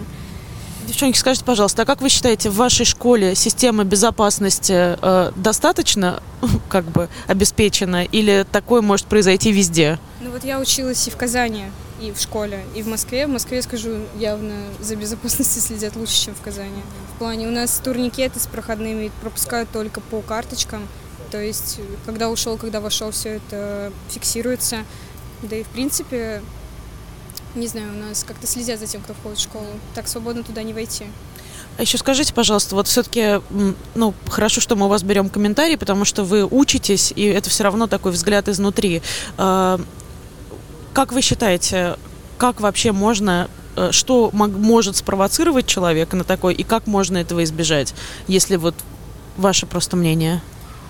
[0.86, 6.20] Девчонки, скажите, пожалуйста, а как вы считаете, в вашей школе система безопасности э, достаточно
[6.68, 9.98] как бы обеспечена или такое может произойти везде?
[10.20, 11.66] Ну вот я училась и в Казани,
[12.02, 13.26] и в школе, и в Москве.
[13.26, 16.82] В Москве, скажу, явно за безопасностью следят лучше, чем в Казани.
[17.14, 20.88] В плане у нас турникеты с проходными пропускают только по карточкам.
[21.30, 24.78] То есть, когда ушел, когда вошел, все это фиксируется.
[25.42, 26.42] Да и, в принципе,
[27.54, 29.66] не знаю, у нас как-то следят за тем, кто входит в школу.
[29.94, 31.06] Так свободно туда не войти.
[31.78, 33.40] А еще скажите, пожалуйста, вот все-таки,
[33.94, 37.64] ну, хорошо, что мы у вас берем комментарии, потому что вы учитесь, и это все
[37.64, 39.00] равно такой взгляд изнутри.
[40.92, 41.96] Как вы считаете,
[42.36, 47.94] как вообще можно э, что может спровоцировать человека на такой, и как можно этого избежать,
[48.28, 48.74] если вот
[49.38, 50.42] ваше просто мнение?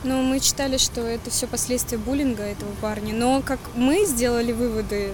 [0.03, 5.11] Ну, мы читали, что это все последствия буллинга этого парня, но как мы сделали выводы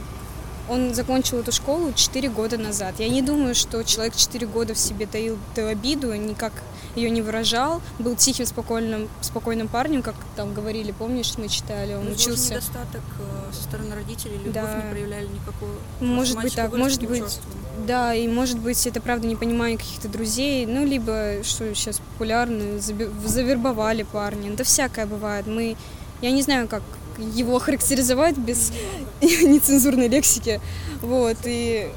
[0.68, 2.94] он закончил эту школу 4 года назад.
[2.98, 6.52] Я не думаю, что человек 4 года в себе таил эту обиду, никак
[6.94, 11.98] ее не выражал, был тихим, спокойным, спокойным парнем, как там говорили, помнишь, мы читали, он
[12.08, 12.50] Возможно, учился.
[12.54, 14.82] недостаток э, со стороны родителей, любовь Да.
[14.84, 15.72] не проявляли никакую.
[16.00, 17.40] Может быть так, может быть,
[17.86, 24.02] да, и может быть это правда непонимание каких-то друзей, ну либо что сейчас популярно, завербовали
[24.02, 25.46] парня, да всякое бывает.
[25.46, 25.76] Мы,
[26.20, 26.82] я не знаю, как
[27.18, 28.72] его характеризовать без
[29.20, 30.60] нецензурной лексики,
[31.02, 31.90] вот и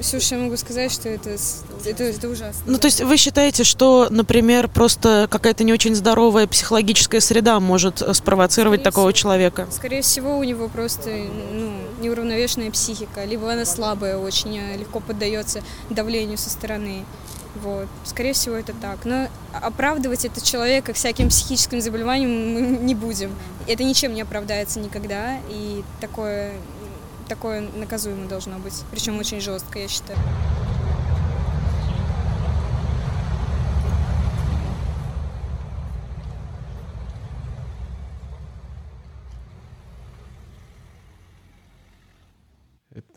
[0.00, 1.36] все, что я могу сказать, что это,
[1.84, 2.62] это, это ужасно.
[2.66, 8.02] Ну, то есть вы считаете, что, например, просто какая-то не очень здоровая психологическая среда может
[8.02, 9.20] э, спровоцировать Скорее такого всего.
[9.20, 9.68] человека?
[9.70, 11.10] Скорее всего, у него просто
[11.52, 17.04] ну, неуравновешенная психика, либо она слабая очень, а легко поддается давлению со стороны.
[17.62, 17.88] Вот.
[18.04, 19.04] Скорее всего, это так.
[19.04, 23.34] Но оправдывать это человека всяким психическим заболеванием мы не будем.
[23.66, 26.52] Это ничем не оправдается никогда, и такое,
[27.28, 28.82] такое наказуемо должно быть.
[28.90, 30.18] Причем очень жестко, я считаю.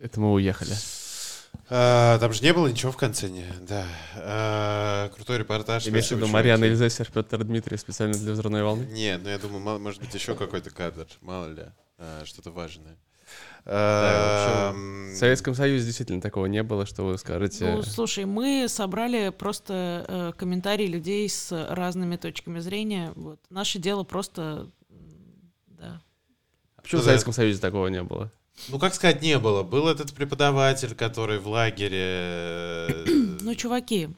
[0.01, 0.75] Это, мы уехали.
[1.71, 3.85] А, там же не было ничего в конце, не, да.
[4.15, 5.87] А, крутой репортаж.
[5.87, 6.83] Имеешь в спасибо, виду Марьяна чуваки.
[6.83, 8.85] Эльзесер, Петр Дмитриев специально для взрывной волны?
[8.91, 11.65] Нет, ну я думаю, мало- может быть, еще какой-то кадр, мало ли,
[11.97, 12.97] а, что-то важное.
[13.65, 17.65] Да, в Советском Союзе действительно такого не было, что вы скажете.
[17.69, 23.11] Ну, слушай, мы собрали просто э, комментарии людей с разными точками зрения.
[23.15, 23.39] Вот.
[23.51, 24.67] Наше дело просто,
[25.67, 26.01] да.
[26.77, 27.05] А почему в.
[27.05, 28.31] Советском Союзе такого не было?
[28.67, 29.63] Ну, как сказать, не было.
[29.63, 31.97] Был этот преподаватель, который в лагере...
[32.89, 33.05] э,
[33.41, 34.09] Ну, чуваки,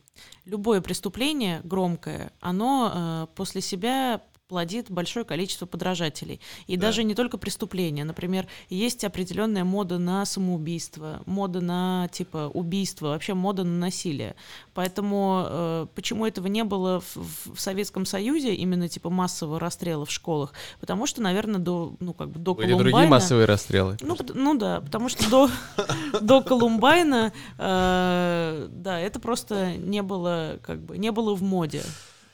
[0.45, 4.21] любое преступление громкое, оно э, после себя
[4.51, 6.41] плодит большое количество подражателей.
[6.67, 6.87] И Да.
[6.87, 8.03] даже не только преступления.
[8.03, 14.35] Например, есть определенная мода на самоубийство, мода на типа убийство, вообще мода на насилие.
[14.73, 20.05] Поэтому э, почему этого не было в, в- в Советском Союзе, именно типа массового расстрела
[20.05, 20.51] в школах?
[20.81, 23.95] Потому что, наверное, до, ну, как бы до Были другие Колумбайна- массовые расстрелы.
[24.01, 25.49] ну, ну да, потому что до,
[26.21, 31.83] до Колумбайна, э, да, это просто не было, как бы, не было в моде,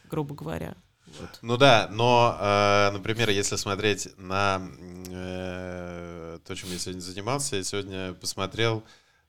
[0.09, 0.73] грубо говоря.
[1.41, 4.61] Ну да, но, э, например, если смотреть на
[5.09, 8.83] э, то, чем я сегодня занимался, я сегодня посмотрел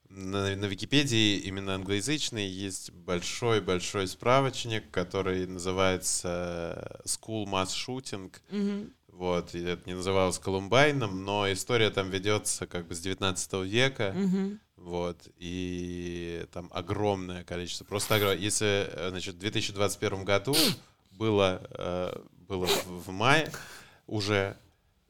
[0.08, 8.32] на, на Википедии, именно англоязычный, есть большой-большой справочник, который называется School Mass Shooting.
[8.50, 8.92] Мгм.
[9.08, 14.14] Вот, и это не называлось Колумбайном, но история там ведется как бы с 19 века.
[14.16, 14.60] Мгм.
[14.76, 18.38] Вот, и там огромное количество, просто огромное.
[18.38, 20.54] Если, э, значит, в 2021 году
[21.18, 22.12] было, э,
[22.48, 23.50] было в мае
[24.06, 24.56] уже,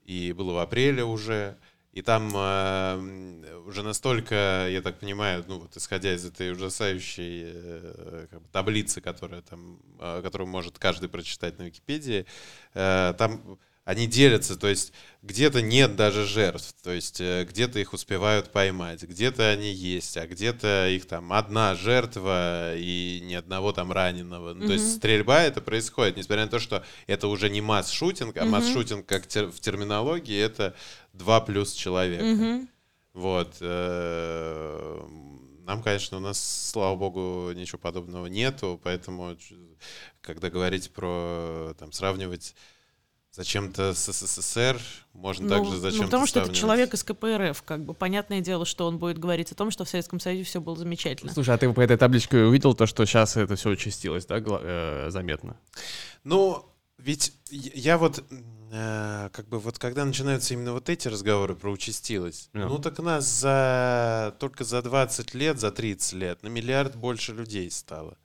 [0.04, 1.56] и было в апреле уже,
[1.92, 8.26] и там э, уже настолько, я так понимаю, ну вот исходя из этой ужасающей э,
[8.30, 12.24] как бы таблицы, которая там, э, которую может каждый прочитать на Википедии,
[12.74, 17.94] э, там они делятся, то есть где-то нет даже жертв, то есть э, где-то их
[17.94, 23.90] успевают поймать, где-то они есть, а где-то их там одна жертва и ни одного там
[23.90, 24.52] раненого.
[24.52, 28.42] Ну, То есть стрельба это происходит, несмотря на то, что это уже не масс-шутинг, а
[28.42, 28.50] Мгм.
[28.50, 30.74] масс-шутинг как тер- в терминологии это
[31.14, 32.24] два плюс человека.
[32.24, 32.68] Мгм.
[33.14, 33.56] Вот.
[33.60, 35.00] э,
[35.64, 39.36] Нам, конечно, у нас, слава богу, ничего подобного нету, поэтому,
[40.20, 42.54] когда говорить про, там, сравнивать
[43.38, 44.80] зачем-то с СССР,
[45.12, 48.66] можно Ну, также ну, зачем-то потому что это человек из КПРФ, как бы понятное дело,
[48.66, 51.32] что он будет говорить о том, что в Советском Союзе все было замечательно.
[51.32, 55.06] Слушай, а ты по этой табличке увидел то, что сейчас это все участилось, да, э,
[55.10, 55.56] заметно?
[56.24, 56.64] Ну,
[56.98, 58.24] Ведь я вот
[58.72, 62.68] э, как бы вот когда начинаются именно вот эти разговоры про участилось, Ну.
[62.68, 67.70] ну так нас за только за 20 лет, за 30 лет на миллиард больше людей
[67.70, 68.18] стало.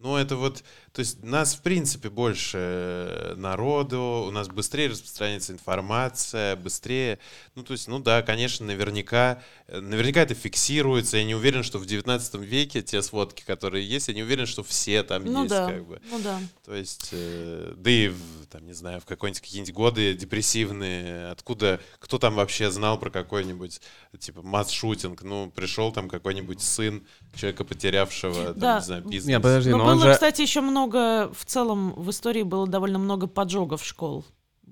[0.00, 5.52] Ну, это вот, то есть нас, в принципе, больше э, народу, у нас быстрее распространяется
[5.52, 7.20] информация, быстрее,
[7.54, 11.78] ну, то есть, ну да, конечно, наверняка, э, наверняка это фиксируется, я не уверен, что
[11.78, 15.50] в 19 веке те сводки, которые есть, я не уверен, что все там Ну есть,
[15.50, 16.02] да, как бы.
[16.10, 16.40] ну да.
[16.64, 21.80] То есть, э, да и, в, там, не знаю, в какой-нибудь какие-нибудь годы депрессивные, откуда,
[21.98, 23.80] кто там вообще знал про какой-нибудь,
[24.20, 28.78] типа, масс-шутинг, ну, пришел там какой-нибудь сын человека, потерявшего, там, Да.
[28.78, 29.26] не знаю, бизнес.
[29.26, 30.12] Не, подожди, Но но он было, же...
[30.12, 34.24] кстати, еще много, в целом в истории было довольно много поджогов школ.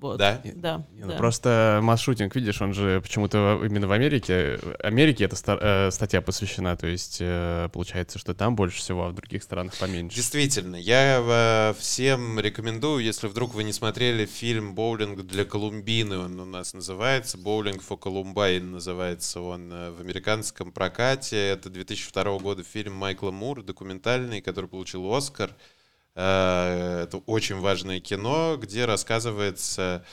[0.02, 0.18] Вот.
[0.18, 0.40] Да?
[0.44, 0.84] Да.
[0.92, 1.16] Не, ну да.
[1.16, 4.58] Просто масс-шутинг, видишь, он же почему-то именно в Америке.
[4.82, 9.14] Америке эта э, статья посвящена, то есть э, получается, что там больше всего, а в
[9.14, 10.16] других странах поменьше.
[10.16, 16.40] Действительно, я э, всем рекомендую, если вдруг вы не смотрели фильм «Боулинг для Колумбины», он
[16.40, 21.36] у нас называется, «Боулинг for Columbine» называется он в американском прокате.
[21.48, 25.54] Это 2002 года фильм Майкла Мура, документальный, который получил «Оскар».
[26.14, 30.04] Э, Это очень важное кино, где рассказывается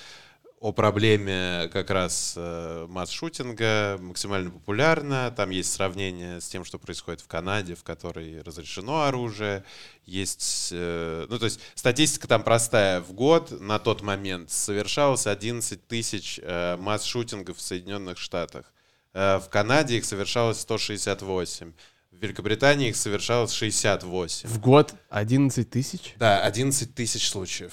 [0.59, 5.31] о проблеме как раз э, масс-шутинга, максимально популярна.
[5.31, 9.63] Там есть сравнение с тем, что происходит в Канаде, в которой разрешено оружие.
[10.05, 12.99] Есть, э, ну то есть статистика там простая.
[13.01, 18.73] В год на тот момент совершалось 11 тысяч масс-шутингов в Соединенных Штатах.
[19.13, 21.73] В Канаде их совершалось 168.
[22.11, 24.49] В Великобритании их совершалось 68.
[24.49, 26.15] В год 11 тысяч?
[26.17, 27.71] Да, 11 тысяч случаев.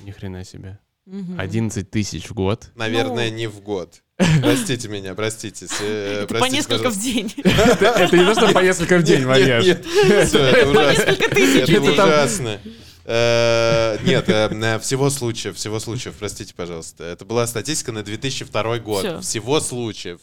[0.00, 0.78] Ни хрена себе.
[1.04, 1.38] Мгм.
[1.38, 2.70] 11 тысяч в год.
[2.74, 3.36] Наверное, Ну.
[3.36, 4.02] не в год.
[4.40, 5.66] Простите меня, простите.
[5.80, 7.32] э, Это по несколько в день.
[7.38, 9.22] Это не то, что по несколько в день.
[9.22, 11.02] Всё, это ужасно.
[11.10, 12.60] Это ужасно.
[13.04, 17.02] Э, Нет, э, на всего случаев, всего случаев, простите, пожалуйста.
[17.02, 19.24] Это была статистика на 2002 год.
[19.24, 20.20] Всего случаев.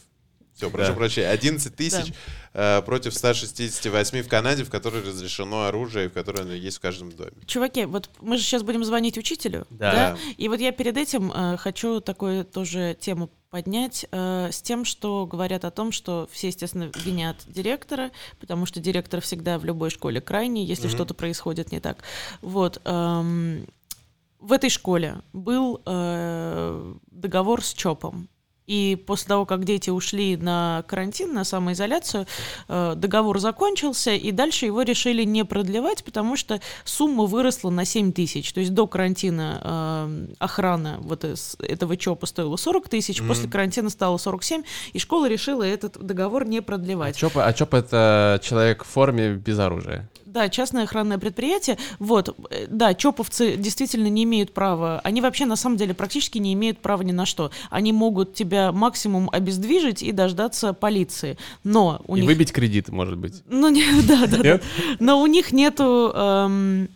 [0.60, 0.96] Все, прошу Да.
[0.96, 1.28] прощения.
[1.30, 2.12] 11 тысяч
[2.52, 6.80] э, против 168 в Канаде, в которой разрешено оружие, и в которой оно есть в
[6.80, 7.32] каждом доме.
[7.46, 10.16] Чуваки, вот мы же сейчас будем звонить учителю, Да.
[10.36, 15.26] И вот я перед этим э, хочу такую тоже тему поднять э, с тем, что
[15.26, 20.20] говорят о том, что все, естественно, винят директора, потому что директор всегда в любой школе
[20.20, 20.94] крайний, если Мгм.
[20.94, 22.04] что-то происходит не так.
[22.42, 22.80] Вот.
[22.84, 23.66] эм,
[24.38, 28.28] в этой школе был э, договор с ЧОПом.
[28.70, 32.26] И после того, как дети ушли на карантин, на самоизоляцию,
[32.68, 38.12] э, договор закончился, и дальше его решили не продлевать, потому что сумма выросла на 7
[38.12, 38.52] тысяч.
[38.52, 41.24] То есть до карантина э, охрана вот
[41.58, 43.28] этого ЧОПа стоила 40 тысяч, Мгм.
[43.28, 44.62] после карантина стало 47,
[44.92, 47.16] и школа решила этот договор не А продлевать.
[47.16, 50.08] ЧОП, а ЧОП это человек в форме без оружия.
[50.30, 51.76] Да, частное охранное предприятие.
[51.98, 55.00] Вот, э, да, чоповцы действительно не имеют права.
[55.02, 57.50] Они вообще на самом деле практически не имеют права ни на что.
[57.68, 61.36] Они могут тебя максимум обездвижить и дождаться полиции.
[61.64, 63.42] Но у И них выбить кредит, может быть.
[63.46, 64.60] ну, не, да, да, да.
[65.00, 66.12] Но у них нету...
[66.14, 66.88] эм,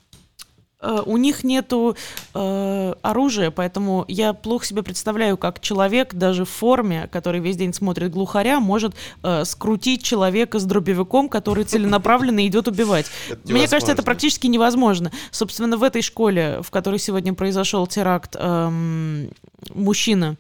[1.07, 1.97] у них нету
[2.35, 7.73] э, оружия, поэтому я плохо себе представляю, как человек даже в форме, который весь день
[7.73, 13.07] смотрит глухаря, может э, скрутить человека с дробовиком, который целенаправленно идет убивать.
[13.45, 15.11] Мне кажется, это практически невозможно.
[15.31, 19.31] Собственно, в этой школе, в которой сегодня произошел теракт, эм,
[19.75, 20.37] мужчина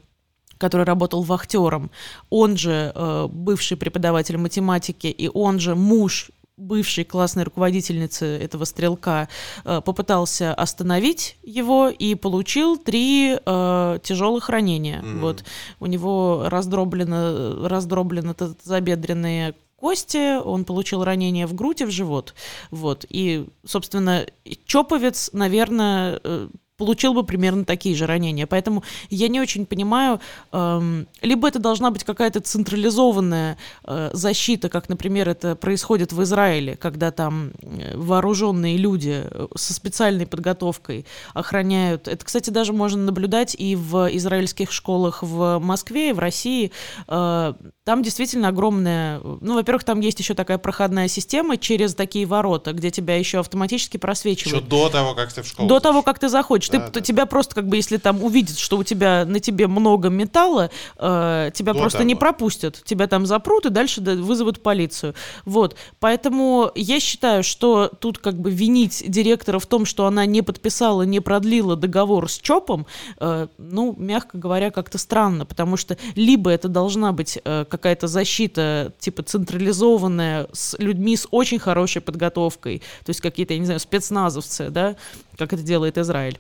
[0.57, 1.91] который работал вахтером,
[2.31, 9.29] он же э, бывший преподаватель математики, и он же муж бывшей классной руководительницы этого стрелка
[9.65, 15.03] э, попытался остановить его и получил три э, тяжелых ранения.
[15.03, 15.21] Мгм.
[15.21, 15.45] Вот
[15.81, 22.35] у него раздроблено, раздроблено тазобедренные кости, он получил ранение в грудь и в живот.
[22.71, 23.05] Вот.
[23.09, 24.27] И, собственно,
[24.65, 28.47] Чоповец, наверное, э, получил бы примерно такие же ранения.
[28.47, 30.21] Поэтому я не очень понимаю,
[30.53, 36.77] эм, либо это должна быть какая-то централизованная э, защита, как, например, это происходит в Израиле,
[36.77, 42.09] когда там э, вооруженные люди э, со специальной подготовкой охраняют.
[42.09, 46.73] Это, кстати, даже можно наблюдать и в израильских школах в Москве, и в России.
[47.07, 47.55] Э,
[47.85, 49.21] Там действительно огромная...
[49.23, 53.97] Ну, во-первых, там есть еще такая проходная система через такие ворота, где тебя еще автоматически
[53.97, 54.69] Еще просвечивают.
[54.69, 56.03] до того, как ты в школу До того, зашел.
[56.05, 57.01] как ты заходишь, ты, Да, т- да.
[57.03, 61.51] тебя просто как бы, если там увидят, что у тебя на тебе много металла, э,
[61.53, 62.21] тебя До просто не того.
[62.21, 65.15] пропустят, тебя там запрут и дальше да, вызовут полицию.
[65.45, 70.41] Вот, поэтому я считаю, что тут как бы винить директора в том, что она не
[70.41, 72.87] подписала, не продлила договор с ЧОПом,
[73.21, 78.93] э, ну, мягко говоря, как-то странно, потому что либо это должна быть э, какая-то защита,
[78.99, 84.71] типа централизованная, с людьми с очень хорошей подготовкой, то есть какие-то, я не знаю, спецназовцы,
[84.71, 84.97] да,
[85.37, 86.39] как это делает Израиль.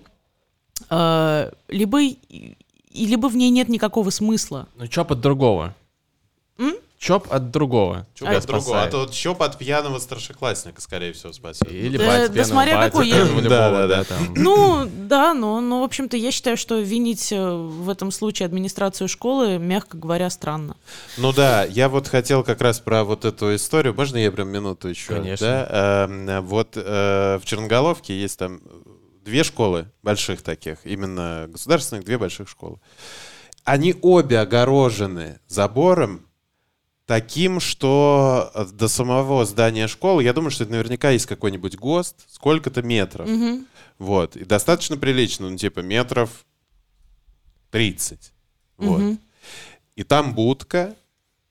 [0.91, 2.01] А, либо,
[2.93, 4.69] либо в ней нет никакого смысла.
[4.77, 5.75] Ну, ЧОП от другого.
[6.59, 6.75] М?
[7.05, 8.07] ЧОП от другого.
[8.15, 8.83] Чё тебя от другого?
[8.83, 11.71] А то ЧОП от пьяного старшеклассника, скорее всего, спасет.
[11.71, 14.05] Или Да- батя да пьяного смотря батю, какой ну, я- Да, да, да.
[14.35, 19.07] Ну, да, но, но, в общем-то, я считаю, что винить э, в этом случае администрацию
[19.09, 20.77] школы, мягко говоря, странно.
[21.19, 23.93] Ну да, я вот хотел как раз про вот эту историю.
[23.95, 25.13] Можно я прям минуту еще?
[25.13, 25.47] Конечно.
[25.47, 26.07] Да?
[26.09, 28.63] Эм, вот э, в Черноголовке есть там
[29.23, 32.81] две школы больших таких, именно государственных, две больших школы.
[33.65, 36.23] Они обе огорожены забором
[37.07, 42.83] таким, что до самого здания школы, я думаю, что это наверняка есть какой-нибудь ГОСТ, сколько-то
[42.83, 43.29] метров.
[43.29, 43.67] Мгм.
[43.99, 44.37] Вот.
[44.37, 46.31] И достаточно прилично, ну, типа метров
[47.71, 48.33] 30.
[48.79, 49.01] Вот.
[49.01, 49.19] Мгм.
[49.97, 50.95] И там будка,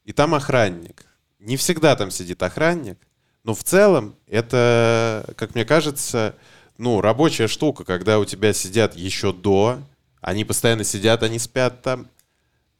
[0.04, 1.06] и там охранник.
[1.40, 2.98] Не всегда там сидит охранник,
[3.44, 6.36] но в целом это, как мне кажется,
[6.78, 9.80] ну, рабочая штука, когда у тебя сидят еще до,
[10.22, 12.08] они постоянно сидят, они спят там.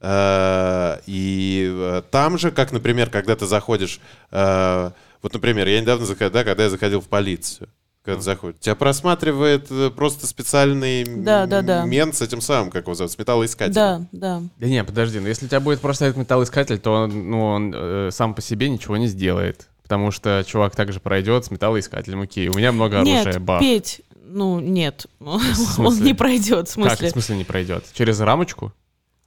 [0.06, 4.00] Э, И э, там же, как, например, когда ты заходишь,
[4.30, 4.90] э,
[5.22, 7.68] вот, например, я недавно заходил, да, когда я заходил в полицию,
[8.04, 11.84] когда ты заходишь, тебя просматривает просто специальный Да, да, да.
[11.86, 13.74] мент с этим самым, как его зовут, с металлоискателем.
[13.74, 14.42] Да, да.
[14.58, 17.72] Да не, подожди, ну если у тебя будет просто этот металлоискатель, то он, ну, он
[17.74, 19.68] э, сам по себе ничего не сделает.
[19.82, 22.22] Потому что чувак также пройдет с металлоискателем.
[22.22, 23.60] Окей, у меня много оружия, Нет, бах.
[23.60, 26.04] Петь, ну, нет, он смысле?
[26.04, 27.10] не пройдет, в Как, в смысле.
[27.10, 27.84] смысле не пройдет?
[27.94, 28.72] Через рамочку?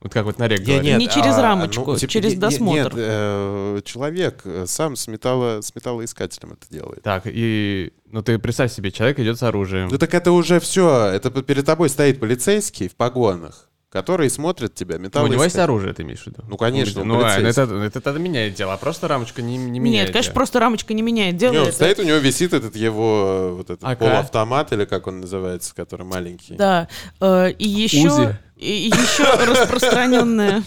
[0.07, 0.83] Вот как вот на рек Не, говорит.
[0.85, 2.81] нет, Не через а, рамочку, ну, типа, через не- досмотр.
[2.83, 7.03] Нет, э, человек э, сам с, металло, с металлоискателем это делает.
[7.03, 7.91] Так, и...
[8.09, 9.89] Ну ты представь себе, человек идет с оружием.
[9.91, 11.07] Ну так это уже все.
[11.07, 15.09] Это перед тобой стоит полицейский в погонах, который смотрит тебя Ну, у него
[15.43, 15.63] есть металлоискателем.
[15.65, 16.43] оружие, ты имеешь в виду?
[16.47, 17.63] Ну, конечно, Ну, а, ну, полицейский.
[17.63, 20.35] это, это тогда меняет дело, а просто рамочка не, не меняет Нет, конечно, дело.
[20.35, 21.51] просто рамочка не меняет дело.
[21.51, 23.99] Не, он это- стоит, у него висит этот его вот этот АК.
[23.99, 26.55] полуавтомат, или как он называется, который маленький.
[26.55, 26.87] Да,
[27.19, 28.37] э, и еще, Узи.
[28.57, 30.63] И еще распространенная,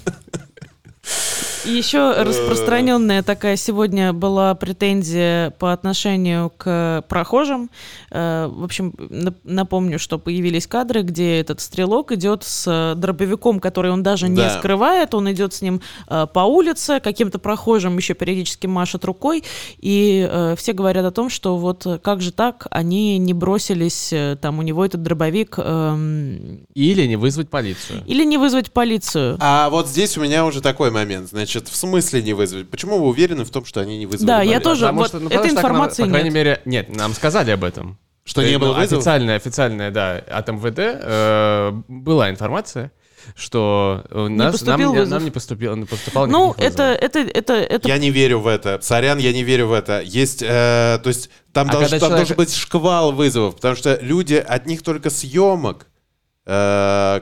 [1.67, 7.71] и еще распространенная такая сегодня была претензия по отношению к прохожим.
[8.11, 13.91] Э, В общем, нап- напомню, что появились кадры, где этот стрелок идет с дробовиком, который
[13.91, 14.51] он даже не Да.
[14.59, 19.45] скрывает, он идет с ним э, по улице, каким-то прохожим еще периодически машет рукой,
[19.79, 24.13] и э, все говорят о том, что вот э, как же так, они не бросились,
[24.13, 28.03] э, там у него этот дробовик, эм, Или не вызвать полицию.
[28.07, 29.37] или не вызвать полицию.
[29.41, 31.29] А вот здесь у меня уже такой момент.
[31.29, 32.71] Значит, в смысле не вызвать?
[32.71, 34.27] Почему вы уверены в том, что они не вызвали?
[34.29, 36.29] Да, я тоже- Потому вот что, ну, этой потому что так нам, информации по крайней
[36.31, 36.35] нет.
[36.35, 37.99] мере, нет, нам сказали об этом.
[38.25, 38.99] Что не Э, было ну, вызова?
[39.01, 42.93] Официальная, официальная, да, от МВД э, была информация,
[43.35, 45.11] что у нас, нам, поступил не- вызов.
[45.15, 48.47] нам не поступило, не поступало Ну, никаких это, это, это, это Я не верю в
[48.47, 48.79] это.
[48.83, 50.01] Сорян, я не верю в это.
[50.01, 53.99] Есть, э, то есть там, А долж- там человек- должен быть шквал вызовов, потому что
[54.01, 55.89] люди от них только съемок, э,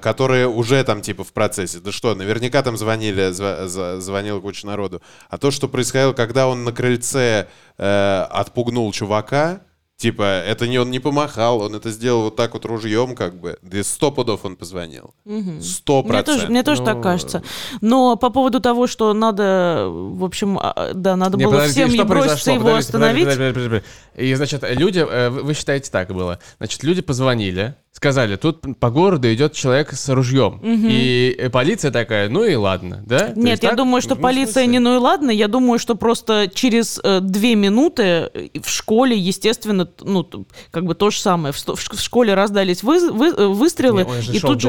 [0.03, 1.79] которые уже там типа в процессе.
[1.81, 5.03] Да что, наверняка там звонили, зва- за- звонила куча народу.
[5.29, 9.61] А то, что происходило, когда он на крыльце э, отпугнул чувака,
[9.97, 13.59] типа, это не он не помахал, он это сделал вот так вот ружьем, как бы.
[13.63, 15.13] Да сто пудов он позвонил.
[15.61, 16.49] Сто Мне тоже, процентов.
[16.51, 17.43] мне тоже Ну, так кажется.
[17.81, 21.91] Но по поводу того, что надо, в общем, а, да, надо Не, было подожди, всем
[21.91, 23.25] не броситься его Подождите, остановить.
[23.25, 23.83] подожди, подожди, подожди,
[24.15, 24.31] подожди.
[24.31, 26.39] И, значит, люди, э, вы считаете, так было.
[26.59, 30.61] Значит, люди позвонили, сказали, тут по городу идет человек с ружьем.
[30.65, 33.31] И э, полиция такая, ну и ладно, да?
[33.31, 33.79] То Нет, я так?
[33.79, 35.31] думаю, что Ну, полиция не ну и ладно.
[35.33, 40.25] Я думаю, что просто через э, две минуты э, в школе, естественно, ну,
[40.71, 41.53] как бы то же самое.
[41.53, 44.69] В, в школе раздались вы- вы- э, выстрелы, Не, он же и шел тут же...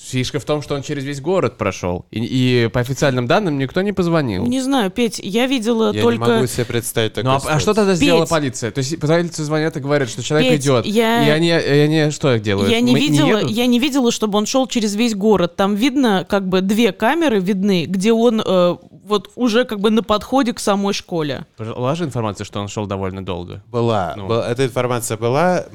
[0.00, 2.04] Фишка в том, что он через весь город прошел.
[2.10, 2.18] И,
[2.64, 4.44] и по официальным данным никто не позвонил.
[4.44, 6.24] Не знаю, Петь, я видела Я только...
[6.26, 7.30] не могу себе представить такое.
[7.32, 8.30] Ну а, а что тогда сделала Петь.
[8.30, 8.70] полиция?
[8.72, 10.84] То есть полиция звонят и говорят, что человек Петь, идет.
[10.86, 12.70] я- И они, и они что делают?
[12.72, 13.50] Я не, Мы- видела, едут?
[13.52, 15.54] я не видела, чтобы он шел через весь город.
[15.54, 18.76] Там видно, как бы две камеры видны, где он э,
[19.06, 21.46] вот уже как бы на подходе к самой школе.
[21.56, 23.62] Была же информация, что он шел довольно долго.
[23.70, 24.14] Была.
[24.16, 24.26] Ну.
[24.26, 25.66] Был- Эта информация была.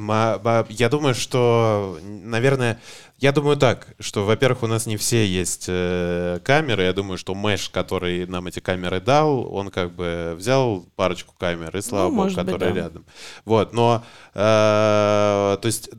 [0.70, 2.82] Я думаю, что, наверное,
[3.20, 6.84] я думаю так, что, во-первых, у нас не все есть э, камеры.
[6.84, 11.76] Я думаю, что Мэш, который нам эти камеры дал, он как бы взял парочку камер,
[11.76, 12.82] и слава Ну, богу, которые да.
[12.82, 13.06] рядом.
[13.46, 14.04] Вот, но,
[14.34, 15.90] э, то есть,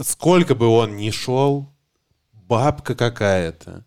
[0.00, 1.72] сколько бы он ни шел,
[2.32, 3.84] бабка какая-то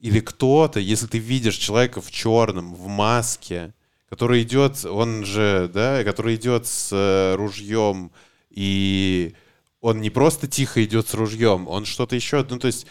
[0.00, 3.74] или кто-то, если ты видишь человека в черном, в маске,
[4.08, 8.10] который идет, он же, да, который идет с э, ружьем,
[8.48, 9.34] и
[9.80, 12.86] он не просто тихо идет с ружьем, он что-то еще, ну, то есть,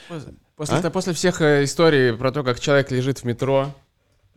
[0.56, 0.90] После, А?
[0.90, 3.74] после всех э, историй про то, как человек лежит в метро,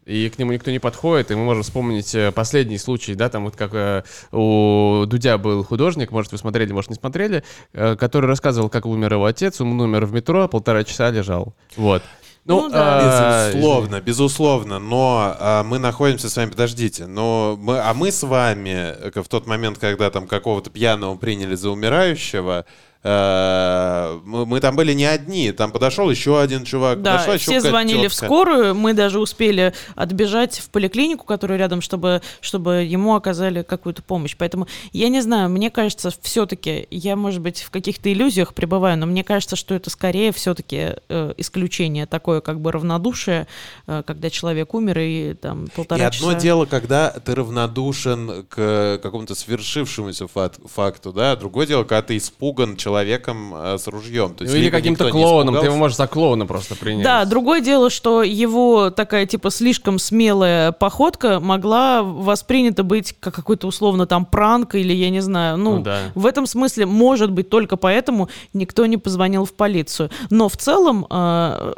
[0.04, 3.44] и к нему никто не подходит, и мы можем вспомнить э, последний случай, да, там
[3.44, 7.42] вот как э, у Дудя был художник, может, вы смотрели, может, не смотрели,
[7.72, 11.54] э, который рассказывал, как умер его отец, он умер в метро, полтора часа лежал.
[11.76, 12.02] Вот.
[12.44, 12.98] Ну да.
[13.00, 18.22] а, Безусловно, безусловно, но а, мы находимся с вами, подождите, но мы, а мы с
[18.24, 22.64] вами э, в тот момент, когда там какого-то пьяного приняли за умирающего,
[23.04, 28.06] мы, мы там были не одни, там подошел еще один чувак, Да, подошла все звонили
[28.06, 34.02] в скорую, мы даже успели отбежать в поликлинику, которая рядом, чтобы, чтобы ему оказали какую-то
[34.02, 34.36] помощь.
[34.38, 39.06] Поэтому я не знаю, мне кажется, все-таки, я, может быть, в каких-то иллюзиях пребываю, но
[39.06, 40.94] мне кажется, что это скорее все-таки
[41.36, 43.46] исключение, такое как бы равнодушие,
[43.86, 46.40] э, когда человек умер и там И полтора одно часа...
[46.40, 52.91] дело, когда ты равнодушен к какому-то свершившемуся факту, да, другое дело, когда ты испуган человеком
[52.96, 54.34] э, с ружьем.
[54.34, 57.04] То есть Ну, или каким-то клоуном, ты его можешь за клоуна просто принять.
[57.04, 63.66] Да, другое дело, что его такая типа слишком смелая походка могла воспринята быть как какой-то
[63.66, 65.56] условно там пранк или я не знаю.
[65.56, 65.98] Ну, Ну да.
[66.14, 70.10] в этом смысле может быть только поэтому никто не позвонил в полицию.
[70.30, 71.72] Но в целом э,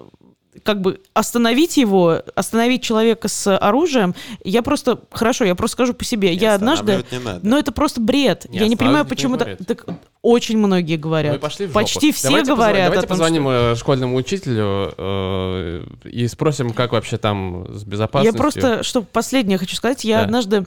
[0.64, 6.04] как бы остановить его, остановить человека с оружием, я просто, хорошо, я просто скажу по
[6.04, 7.46] себе, Не, я однажды, останавливать не надо.
[7.46, 9.86] но это просто бред, Не, я не понимаю, почему не так, так
[10.22, 11.80] очень многие говорят, и пошли в жопу.
[11.80, 16.26] почти все Давайте позв- говорят Давайте о том, позвоним что- э, школьному учителю э, и
[16.28, 18.38] спросим, как вообще там с Я безопасностью.
[18.40, 20.24] просто, что последнее хочу сказать, я Да.
[20.24, 20.66] однажды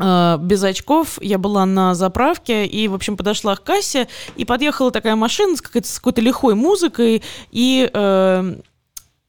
[0.00, 4.90] э, без очков, я была на заправке и, в общем, подошла к кассе, и подъехала
[4.90, 8.54] такая машина с какой-то, с какой-то лихой музыкой, и, э,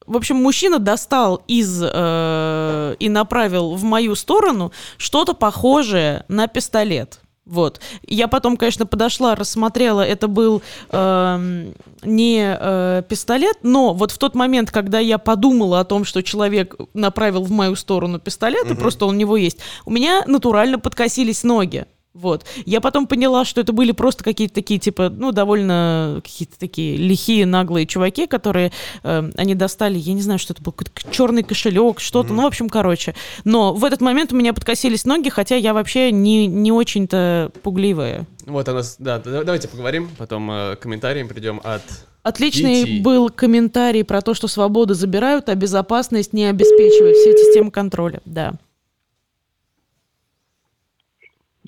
[0.06, 7.20] в общем, мужчина достал из э, и направил в мою сторону что-то похожее на пистолет.
[7.46, 7.80] Вот.
[8.06, 14.34] Я потом, конечно, подошла, рассмотрела, это был эм, не э, пистолет, но вот в тот
[14.34, 19.04] момент, когда я подумала о том, что человек направил в мою сторону пистолет, и просто
[19.04, 21.84] он у него есть, у меня натурально подкосились ноги.
[22.14, 22.44] Вот.
[22.64, 27.44] Я потом поняла, что это были просто какие-то такие, типа, ну, довольно какие-то такие лихие,
[27.44, 28.70] наглые чуваки, которые,
[29.02, 32.46] э, они достали, я не знаю, что это был, какой-то черный кошелек, что-то, ну, в
[32.46, 33.16] общем, короче.
[33.42, 38.26] Но в этот момент у меня подкосились ноги, хотя я вообще не, не очень-то пугливая.
[38.46, 41.82] Вот у нас, да, да, давайте поговорим, потом э, к комментариям придем от...
[42.22, 43.02] Отличный Вити.
[43.02, 47.16] был комментарий про то, что свободу забирают, а безопасность не обеспечивают.
[47.16, 48.54] Все системы контроля, да.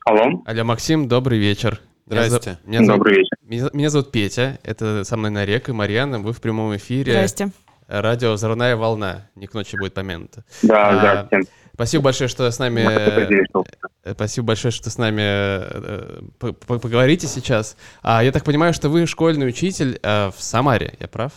[0.09, 1.81] Алло, Алло, Максим, добрый вечер.
[2.07, 2.51] Здрасте.
[2.53, 3.37] зов- Меня, зовут- добрый вечер.
[3.43, 7.13] меня, меня зовут Петя, это со мной Нарек и Марьяна, вы в прямом эфире.
[7.13, 7.49] Здрасте.
[7.89, 10.45] Радио «Взрывная волна», не к ночи будет помянуто.
[10.63, 11.51] Да, А, здравствуйте.
[11.75, 12.81] Спасибо большое, что с нами...
[12.89, 17.77] Э, Спасибо большое, что с нами э, по- по- поговорите сейчас.
[18.03, 21.33] А, я так понимаю, что вы школьный учитель э, в Самаре, я прав?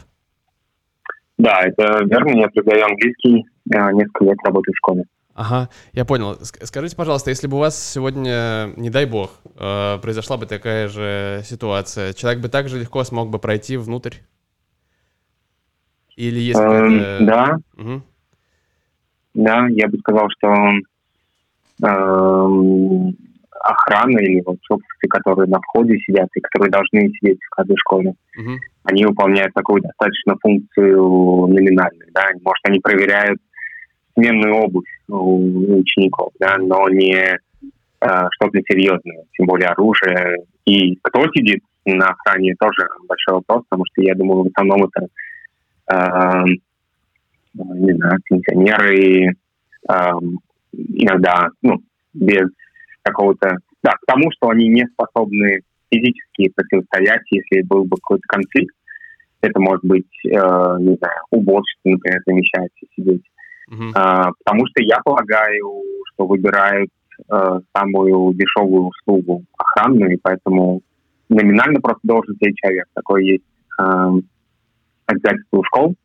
[1.39, 5.03] Да, это верно, я преподаю английский, а, несколько лет работаю в школе.
[5.40, 6.34] Ага, я понял.
[6.42, 10.90] Ск- Скажите, пожалуйста, если бы у вас сегодня, не дай бог, э, произошла бы такая
[10.90, 14.16] же ситуация, человек бы так же легко смог бы пройти внутрь?
[16.18, 17.26] Или есть Эм.
[17.26, 18.04] Да, Мгм.
[19.36, 20.54] да, я бы сказал, что
[21.88, 23.16] эм,
[23.62, 28.14] охрана или вот собственники, которые на входе сидят и которые должны сидеть в каждой школе,
[28.36, 28.58] Мгм.
[28.84, 33.40] они выполняют такую достаточно функцию номинальную, да, может, они проверяют
[34.20, 37.38] сменную обувь у учеников, да, но не э,
[38.01, 40.43] что-то серьезное, тем более оружие.
[40.65, 45.07] И кто сидит на охране, тоже большой вопрос, потому что я думаю, в основном это
[45.91, 46.43] э,
[47.53, 49.34] не знаю, пенсионеры,
[49.89, 50.39] эм,
[50.74, 51.80] иногда, ну,
[52.13, 52.47] без
[53.03, 53.57] какого-то...
[53.82, 58.76] Да, к тому, что они не способны физически противостоять, если был бы какой-то конфликт.
[59.41, 63.24] Это может быть, э, не знаю, уборщица, например, замещается сидеть.
[63.95, 66.89] А, потому что я полагаю, что выбирают
[67.32, 70.82] э, самую дешевую услугу охранную, и поэтому
[71.30, 72.86] номинально просто должен сидеть человек.
[72.93, 73.43] Такое есть
[73.80, 74.11] э,
[75.05, 75.95] обязательство у школ.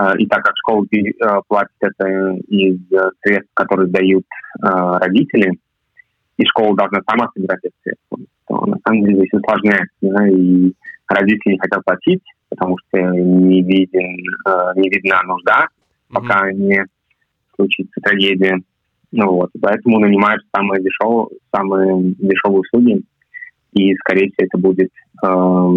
[0.00, 4.24] Э, И так как школы э, платят это из э, средств, которые дают
[4.62, 5.58] э, родители,
[6.36, 10.72] и школа должна сама собирать эти средства, то на самом деле здесь усложняется, да, и
[11.08, 14.16] родители не хотят платить, потому что не, виден,
[14.46, 15.66] э, не видна нужда,
[16.12, 16.84] Пока не
[17.56, 18.60] случится трагедия.
[19.12, 23.02] Ну вот, поэтому нанимают самые дешевые, самые дешевые услуги,
[23.72, 24.90] и, скорее всего, это будет
[25.22, 25.26] э,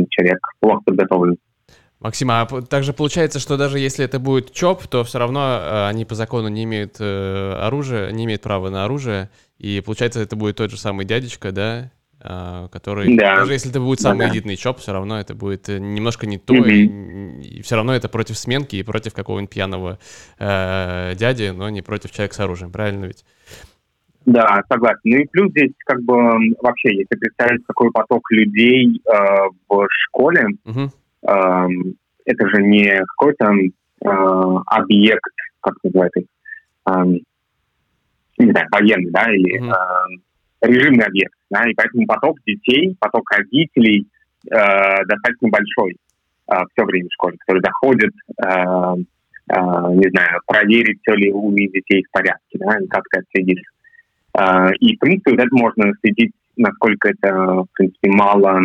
[0.09, 1.37] человек плохо подготовлен.
[1.99, 6.05] Максим, а также получается, что даже если это будет ЧОП, то все равно э, они
[6.05, 10.57] по закону не имеют э, оружия, не имеют права на оружие, и получается, это будет
[10.57, 13.37] тот же самый дядечка, да, э, который, Да.
[13.37, 14.33] даже если это будет самый Да-да.
[14.33, 16.87] элитный ЧОП, все равно это будет э, немножко не то, и,
[17.63, 19.99] все равно это против сменки и против какого-нибудь пьяного
[20.39, 23.23] э, дяди, но не против человека с оружием, правильно ведь?
[24.25, 24.99] Да, согласен.
[25.03, 26.15] Ну и плюс здесь как бы
[26.61, 29.17] вообще, если представить, какой поток людей э,
[29.67, 30.91] в школе, Мгм.
[31.27, 34.07] эм, это же не какой-то э,
[34.67, 36.21] объект, как называется,
[36.87, 37.19] эм,
[38.37, 39.71] не знаю, военный, да, или Мгм.
[39.71, 40.21] эм,
[40.61, 44.07] режимный объект, да, и поэтому поток детей, поток родителей
[44.49, 45.97] э, достаточно большой
[46.47, 49.03] все время в школе, которые заходят, э,
[49.49, 53.63] э, не знаю, проверить, все ли у детей в порядке, да, и как-то отследить.
[54.37, 58.61] Э, и, в принципе, вот это можно следить, насколько это, в принципе, мало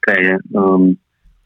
[0.00, 0.98] такая эм,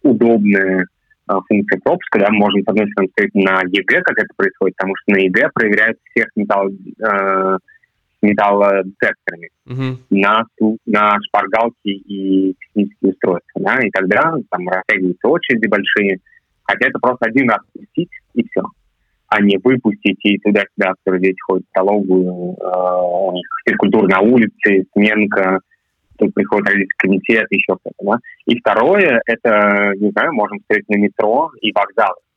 [0.02, 0.86] удобная
[1.28, 4.94] э, функция пропуска, да, можно, с одной стороны, сказать на ЕГЭ, как это происходит, потому
[4.96, 7.58] что на ЕГЭ проверяют всех металл, э,
[8.22, 9.98] металлодетекторами Мгм.
[10.10, 16.18] на, сту- на шпаргалки и технические устройства, да, и тогда там растягиваются очереди большие,
[16.64, 18.62] хотя это просто один раз пустить, и все,
[19.28, 25.60] а не выпустить и туда-сюда, которые дети ходят в столовую, э, физкультура на улице, сменка,
[26.18, 28.18] тут приходит родительский комитет, еще что-то, да.
[28.46, 32.29] И второе, это, не знаю, можем встретить на метро и вокзалы, э,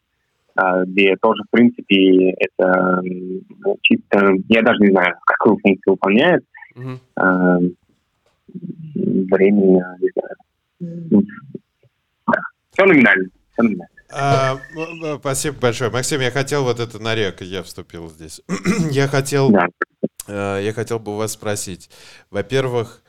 [0.85, 6.43] где тоже, в принципе, это ну, чисто, я даже не знаю, какую функцию выполняет,
[6.75, 6.99] Мгм.
[7.17, 7.59] э,
[8.95, 11.23] временно, не знаю.
[12.27, 12.33] Да.
[12.71, 13.29] Все номинально.
[13.53, 13.87] Все номинально.
[14.15, 14.57] А,
[15.19, 15.89] спасибо большое.
[15.89, 18.41] Максим, я хотел вот это на рек, я вступил здесь.
[18.91, 19.67] я хотел, Да.
[20.27, 21.89] э, я хотел бы вас спросить.
[22.29, 23.02] Во-первых,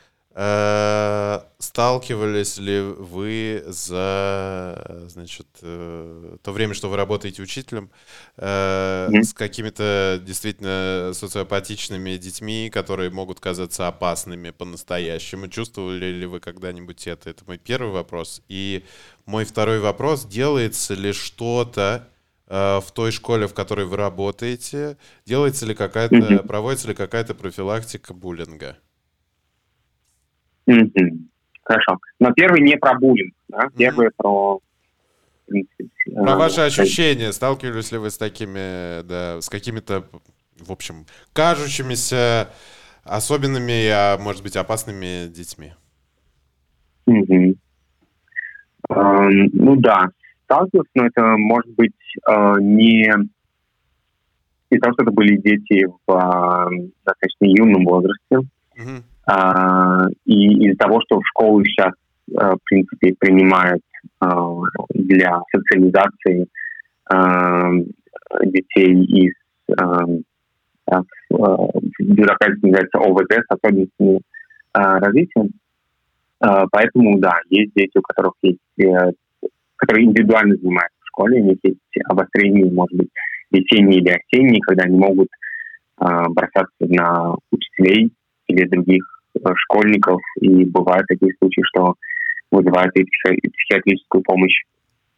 [1.65, 7.91] сталкивались ли вы за, э, значит, э, то время, что вы работаете учителем,
[8.37, 15.49] э, с какими-то действительно социопатичными детьми, которые могут казаться опасными по-настоящему?
[15.49, 17.31] Чувствовали ли вы когда-нибудь это?
[17.31, 18.43] Это мой первый вопрос.
[18.49, 18.85] И
[19.27, 22.09] мой второй вопрос, делается ли что-то
[22.49, 28.15] э, в той школе, в которой вы работаете, делается ли какая-то, проводится ли какая-то профилактика
[28.15, 28.79] буллинга?
[30.67, 31.99] Хорошо.
[32.21, 33.69] Но первый не про буллинг, да?
[33.77, 34.61] Первый про...
[35.47, 40.05] принципе, Про э, ваши ощущения, сталкивались ли вы с такими, да, с какими-то,
[40.59, 42.51] в общем, кажущимися
[43.03, 45.73] особенными, а может быть опасными детьми?
[47.07, 47.57] Эм,
[48.91, 50.09] Ну да,
[50.45, 51.93] сталкивался, но это может быть
[52.29, 53.09] э, не
[54.71, 58.49] из-за того, что это были дети в э, достаточно юном возрасте.
[59.27, 61.93] А, и из-за того, что в школу сейчас,
[62.31, 63.83] э, в принципе, принимают
[64.23, 64.27] э,
[64.95, 66.47] для социализации
[67.13, 67.71] э,
[68.45, 69.33] детей из
[70.87, 71.65] в
[71.99, 74.21] бюрократии называется ОВД с особенностями
[74.75, 75.49] развития.
[76.39, 78.59] Поэтому, да, есть дети, у которых есть,
[79.77, 83.09] которые индивидуально занимаются в школе, у них есть обострение, может быть,
[83.51, 85.29] весенние или осенние, когда они могут
[85.97, 88.13] бросаться на учителей
[88.49, 89.14] или других
[89.57, 91.95] школьников, и бывают такие случаи, что
[92.51, 94.63] вызывают и психи- и психиатрическую помощь.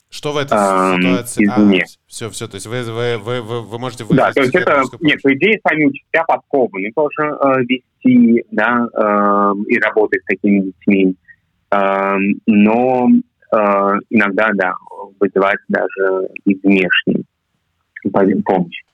[0.08, 1.44] Что в этой Эм, ситуации?
[1.44, 1.84] извне.
[2.06, 4.82] все, все, то есть вы, вы, вы, вы, вы можете Да, вызвать то есть это,
[5.00, 10.60] нет, по идее, сами учителя подкованы тоже э, вести, да, эм, и работать с такими
[10.60, 11.16] детьми.
[11.72, 13.08] Эм, но
[13.52, 13.56] э,
[14.10, 14.72] иногда, да,
[15.18, 17.24] вызывать даже и внешнюю
[18.44, 18.85] помощь.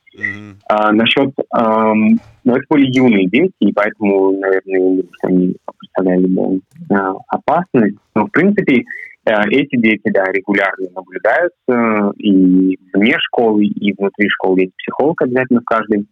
[0.69, 6.61] А, насчет, эм, ну, это были юные дети, и поэтому, наверное, они представляли бы
[6.91, 6.95] э,
[7.29, 7.97] опасность.
[8.15, 8.85] Но, в принципе,
[9.25, 15.61] э, эти дети, да, регулярно наблюдаются и вне школы, и внутри школы есть психолог обязательно
[15.61, 16.07] в каждой.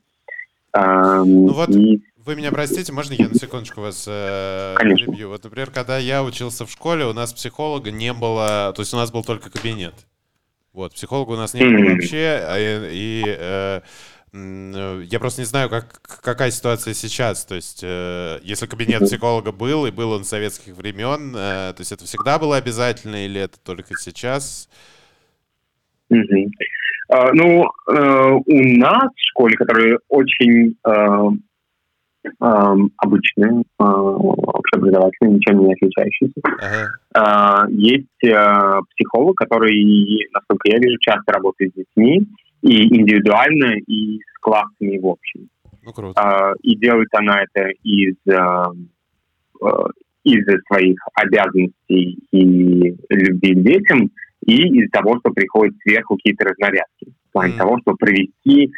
[0.72, 5.06] Эм, Ну вот, и Вы меня простите, можно я на секундочку вас э, Конечно.
[5.06, 5.28] перебью?
[5.30, 8.96] Вот, например, когда я учился в школе, у нас психолога не было, то есть у
[8.96, 9.94] нас был только кабинет.
[10.72, 13.80] Вот, психолога у нас не было вообще, а, и, и, э,
[14.32, 17.44] э, я просто не знаю, как, какая ситуация сейчас.
[17.44, 21.90] То есть, э, если кабинет психолога был, и был он советских времен, э, то есть
[21.90, 24.68] это всегда было обязательно, или это только сейчас?
[27.08, 30.76] А, ну, э, у нас в школе, которая очень
[32.38, 36.88] обычная, э, общеобразовательная, ничем не отличающаяся, Ага.
[37.14, 42.26] А, есть э, психолог, который, насколько я вижу, часто работает с детьми
[42.62, 45.48] и индивидуально, и с классами в общем.
[45.82, 46.20] Ну, круто.
[46.20, 48.16] А, и делает она это из,
[50.24, 52.44] из-за своих обязанностей и
[53.08, 54.10] любви к детям,
[54.44, 57.06] и из-за того, что приходят сверху какие-то разнарядки.
[57.28, 57.58] В плане Мгм.
[57.58, 58.70] того, чтобы провести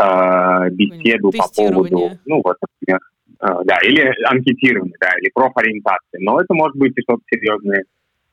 [0.00, 3.00] э, беседу по поводу, ну вот, например,
[3.40, 6.20] да, или анкетирование, да, или профориентация.
[6.20, 7.84] Но это может быть и что-то серьезное,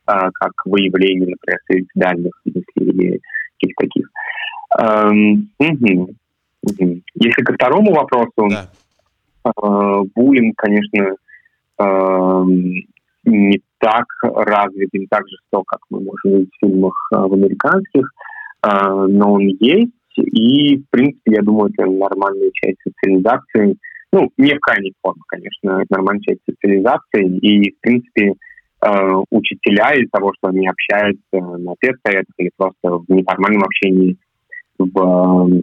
[0.05, 3.21] как выявление, например, суицидальных мыслей или
[3.59, 4.09] каких-то таких.
[4.77, 6.15] Эм, угу.
[6.61, 7.01] Угу.
[7.15, 8.67] Если ко второму вопросу, да.
[9.45, 11.15] э, буллинг, конечно,
[11.79, 12.43] э,
[13.25, 18.11] не так развит, не так жесток, как мы можем видеть в фильмах э, в американских,
[18.63, 18.69] э,
[19.09, 23.77] но он есть, и, в принципе, я думаю, это нормальная часть социализации.
[24.11, 28.33] Ну, не в крайней форме, конечно, это нормальная часть социализации, и, в принципе,
[28.81, 34.17] э, учителя из того, что они общаются на педсоветах или просто в неформальном общении
[34.79, 35.61] в, э,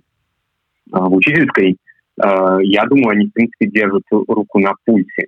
[0.92, 1.76] в учительской,
[2.22, 5.26] э, я думаю, они, в принципе, держат руку на пульсе.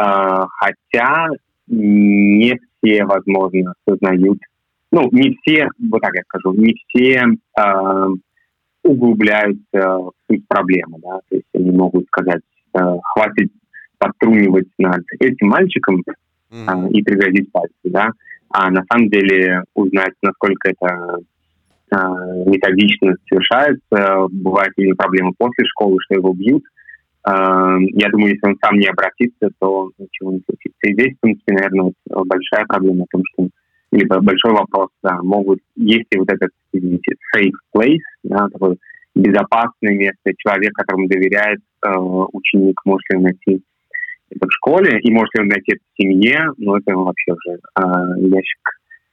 [0.00, 1.28] Э, хотя
[1.66, 4.38] не все, возможно, осознают,
[4.90, 8.06] ну, не все, вот так я скажу, не все э,
[8.88, 12.42] углубляются в суть проблемы, да, то есть они могут сказать,
[12.74, 13.52] э, хватит
[13.98, 18.10] подтрунивать над этим мальчиком э, и пригрозить пальцы, да,
[18.50, 21.18] а на самом деле узнать, насколько это
[21.90, 21.96] э,
[22.46, 26.64] методично совершается, бывают ли проблемы после школы, что его бьют,
[27.26, 30.78] я думаю, если он сам не обратится, то ничего не случится.
[30.84, 33.48] И здесь, в принципе, наверное, большая проблема в том, что
[33.90, 38.76] либо большой вопрос, да, могут, есть ли вот этот, извините, safe place, да, такое
[39.14, 41.90] безопасное место, человек, которому доверяет э,
[42.32, 43.62] ученик, может ли он найти
[44.30, 47.58] это в школе, и может ли он найти это в семье, ну, это вообще уже
[47.58, 48.60] э, ящик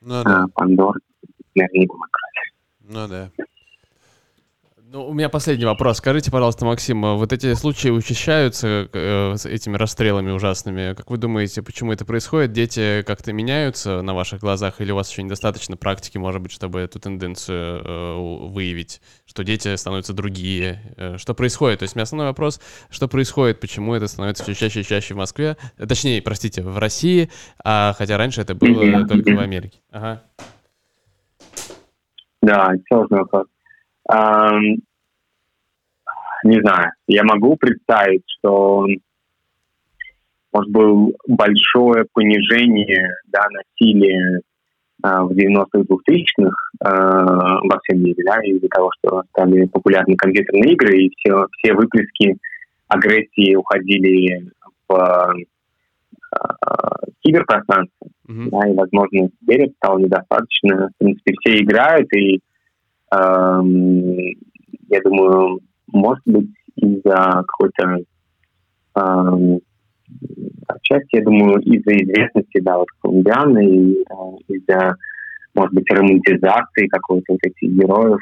[0.02, 0.44] ну, да.
[0.44, 0.98] э, Пандор,
[1.56, 2.02] наверное, не будем
[2.82, 3.45] Ну, да.
[4.96, 5.98] Ну, у меня последний вопрос.
[5.98, 10.94] Скажите, пожалуйста, Максим, а вот эти случаи учащаются э, с этими расстрелами ужасными.
[10.94, 12.54] Как вы думаете, почему это происходит?
[12.54, 16.80] Дети как-то меняются на ваших глазах, или у вас еще недостаточно практики, может быть, чтобы
[16.80, 20.80] эту тенденцию э, выявить, что дети становятся другие?
[20.96, 21.80] Э, что происходит?
[21.80, 25.14] То есть, у меня основной вопрос, что происходит, почему это становится все чаще и чаще
[25.14, 27.30] в Москве, э, точнее, простите, в России,
[27.66, 29.78] а, хотя раньше это было только в Америке.
[29.92, 30.24] Ага.
[32.42, 33.48] Да, сложный вопрос
[36.44, 38.86] не знаю, я могу представить, что
[40.56, 44.42] может было большое понижение да, насилия
[45.04, 50.74] э, в 90-х, 2000-х э, во всем мире, да, из-за того, что стали популярны компьютерные
[50.74, 52.38] игры, и все, все выплески
[52.88, 54.50] агрессии уходили
[54.88, 55.46] в э,
[57.22, 58.50] киберпространство, mm-hmm.
[58.52, 60.90] да, и, возможно, теперь это стало недостаточно.
[60.90, 62.40] В принципе, все играют, и
[64.90, 65.60] я думаю,
[65.92, 68.00] может быть, из-за какой-то
[68.96, 69.60] э,
[70.68, 74.96] отчасти, я думаю, из-за известности, да, вот колумбианы, и э, из-за,
[75.54, 78.20] может быть, романтизации какой-то вот этих героев,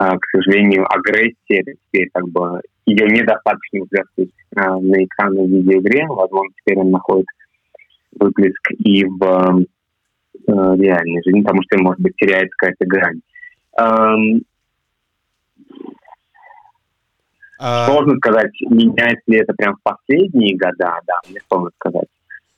[0.00, 6.06] э, к сожалению, агрессия, теперь как бы ее недостаточно выплескивать э, на экране в видеоигре,
[6.06, 7.26] возможно, теперь он находит
[8.18, 9.64] выплеск и в
[10.46, 13.20] реальной жизни, потому что, может быть, теряется какая-то грань.
[13.80, 14.42] Эм,
[17.58, 17.86] а...
[17.86, 22.08] Сложно сказать, меняется ли это прям в последние года, да, мне сложно сказать.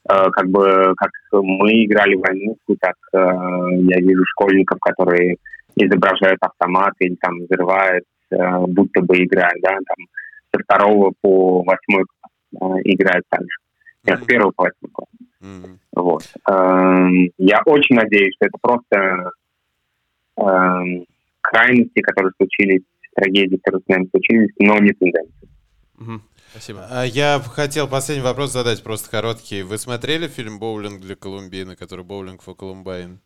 [0.09, 5.39] Э, как бы, как мы играли в войнушку, так э, я вижу школьников, которые
[5.75, 10.07] изображают автоматы или там взрывают, э, будто бы играют, да, там
[10.55, 13.57] со второго по восьмой класс э, играют так же.
[14.05, 15.09] Нет, с первого по восьмой класс.
[15.43, 15.79] Mm-hmm.
[15.97, 16.23] Вот.
[16.49, 17.09] Э,
[17.39, 19.31] я очень надеюсь, что это просто
[20.37, 21.05] э,
[21.43, 22.83] крайности, которые случились,
[23.15, 25.49] трагедии, которые с нами случились, но не тенденции.
[25.99, 26.21] Угу.
[26.51, 26.87] Спасибо.
[26.91, 29.63] А я хотел последний вопрос задать, просто короткий.
[29.63, 33.19] Вы смотрели фильм «Боулинг для Колумбины», который «Боулинг for Columbine»?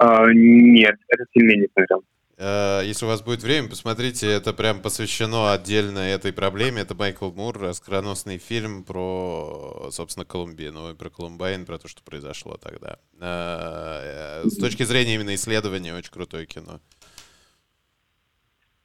[0.00, 2.02] Uh, нет, этот фильм я не смотрел.
[2.40, 6.80] Uh, если у вас будет время, посмотрите, это прям посвящено отдельно этой проблеме.
[6.80, 12.56] Это Майкл Мур, оскароносный фильм про, собственно, Колумбину и про Колумбайн, про то, что произошло
[12.56, 12.96] тогда.
[13.18, 16.80] Uh, с точки зрения именно исследования, очень крутое кино.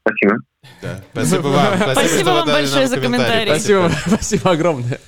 [0.02, 0.36] Спасибо.
[0.82, 1.04] Да.
[1.14, 1.78] Спасибо вам.
[1.78, 3.52] Спасибо, Спасибо вам большое за комментарий.
[3.52, 5.00] Спасибо, спасибо огромное.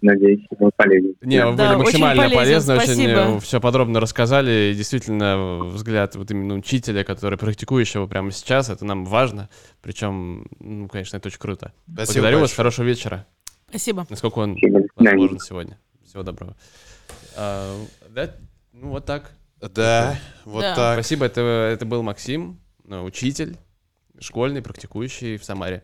[0.00, 1.12] Надеюсь, было полезно.
[1.22, 4.70] Не, вы да, были максимально очень полезны, очень э, все подробно рассказали.
[4.72, 9.48] И действительно, взгляд вот именно учителя, который практикующего прямо сейчас, это нам важно.
[9.82, 11.72] Причем, ну, конечно, это очень круто.
[11.84, 12.40] Спасибо Благодарю большое.
[12.42, 13.26] вас, хорошего вечера.
[13.68, 14.06] Спасибо.
[14.08, 14.56] Насколько он
[14.96, 15.78] возможен сегодня.
[16.04, 16.56] Всего доброго.
[17.36, 17.76] А,
[18.10, 18.30] да,
[18.72, 19.32] ну вот так.
[19.60, 20.74] Да, вот да.
[20.74, 20.94] так.
[20.94, 23.56] Спасибо, это, это был Максим, э, учитель
[24.20, 25.82] школьный, практикующий в Самаре.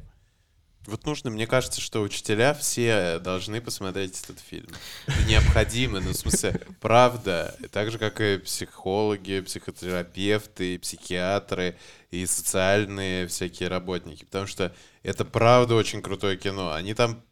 [0.87, 4.69] Вот нужно, мне кажется, что учителя все должны посмотреть этот фильм.
[5.07, 7.57] Это необходимо, ну, в смысле, правда.
[7.73, 11.77] Так же, как и психологи, психотерапевты, психиатры,
[12.11, 14.25] и социальные всякие работники.
[14.25, 16.73] Потому что это правда очень крутое кино.
[16.73, 17.23] Они там...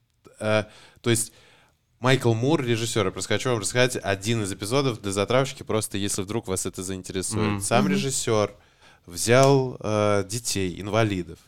[0.40, 0.64] э,
[1.00, 1.32] то есть
[2.00, 6.22] Майкл Мур, режиссер, я просто хочу вам рассказать один из эпизодов для затравочки, просто если
[6.22, 7.52] вдруг вас это заинтересует.
[7.52, 7.60] Мгм.
[7.60, 8.52] Сам режиссер
[9.06, 11.38] взял э, детей, инвалидов,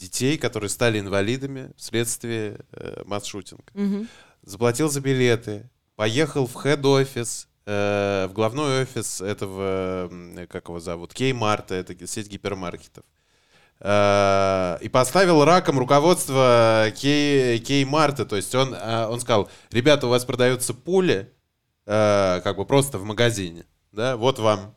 [0.00, 3.64] детей, которые стали инвалидами вследствие э, масс-шутинга.
[3.74, 4.08] Мгм.
[4.42, 10.10] Заплатил за билеты, поехал в хед-офис, э, в главной офис этого,
[10.48, 13.04] как его зовут, Кей-Марта, это ги- сеть гипермаркетов.
[13.80, 18.24] Э, и поставил раком руководство Кей, Кей-Марта.
[18.24, 21.30] То есть он, э, он сказал, ребята, у вас продаются пули,
[21.86, 23.64] э, как бы просто в магазине.
[23.92, 24.74] Да, вот вам,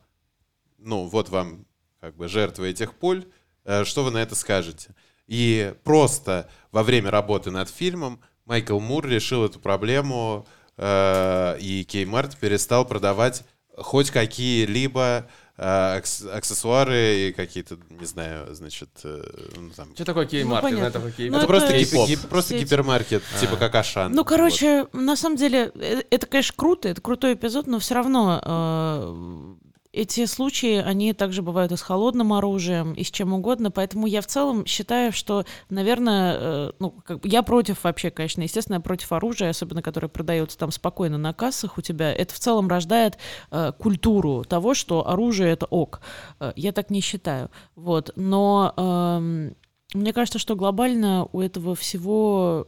[0.78, 1.66] ну, вот вам
[2.00, 3.24] как бы жертвы этих пуль.
[3.64, 4.94] Э, Что вы на это скажете?
[5.26, 10.46] И просто во время работы над фильмом Майкл Мур решил эту проблему,
[10.76, 13.42] э, и Kmart перестал продавать
[13.76, 15.62] хоть какие-либо э,
[15.98, 19.22] акс- аксессуары и какие-то, не знаю, значит, э,
[19.56, 19.94] ну, там...
[19.94, 20.62] Что такое Kmart?
[20.62, 20.90] Ну, понятно.
[20.92, 21.42] такой Ну, Kmart.
[21.44, 23.56] Это просто, это гип- гип- просто гипермаркет, типа А.
[23.56, 24.12] как Ашан.
[24.12, 28.40] Ну, короче, на самом деле, э, это, конечно, круто, это крутой эпизод, но все равно
[28.44, 29.54] э,
[29.94, 34.20] эти случаи, они также бывают и с холодным оружием, и с чем угодно, поэтому я
[34.20, 39.12] в целом считаю, что, наверное, э, ну, как я против вообще, конечно, естественно, я против
[39.12, 42.12] оружия, особенно которое продается там спокойно на кассах у тебя.
[42.12, 43.18] Это в целом рождает
[43.50, 46.00] э, культуру того, что оружие это ок.
[46.40, 47.50] Э, я так не считаю.
[47.76, 48.10] Вот.
[48.16, 49.56] Но эм,
[49.94, 52.66] мне кажется, что глобально у этого всего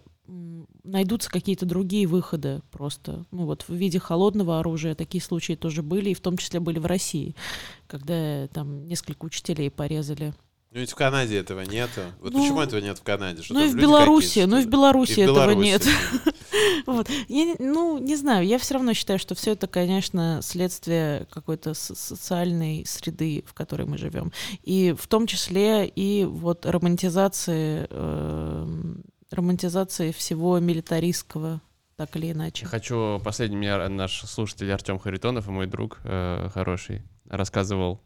[0.87, 3.25] найдутся какие-то другие выходы просто.
[3.31, 6.79] Ну вот в виде холодного оружия такие случаи тоже были, и в том числе были
[6.79, 7.35] в России,
[7.87, 10.35] когда там несколько учителей порезали.
[10.73, 12.01] Ну ведь в Канаде этого нету.
[12.21, 13.43] Вот Ну, почему этого нет в Канаде?
[13.43, 14.69] Что ну и в Беларуси, ну и в?
[14.69, 15.61] Беларуси И этого Беларуси.
[15.67, 15.87] нет.
[16.87, 17.09] Вот.
[17.29, 21.95] Я, ну, не знаю, я все равно считаю, что все это, конечно, следствие какой-то со-
[21.95, 24.33] социальной среды, в которой мы живем.
[24.63, 31.61] И в том числе и вот романтизации, эм, романтизации всего милитаристского,
[31.97, 32.67] так или иначе.
[32.67, 38.01] Хочу последний мне наш слушатель Артем Харитонов и мой друг э, хороший рассказывал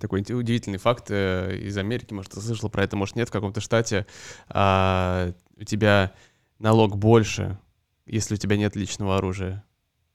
[0.00, 3.60] такой удивительный факт э, из Америки, может, ты слышал про это, может, нет, в каком-то
[3.60, 4.06] штате
[4.48, 6.12] а, у тебя
[6.58, 7.58] налог больше,
[8.06, 9.64] если у тебя нет личного оружия,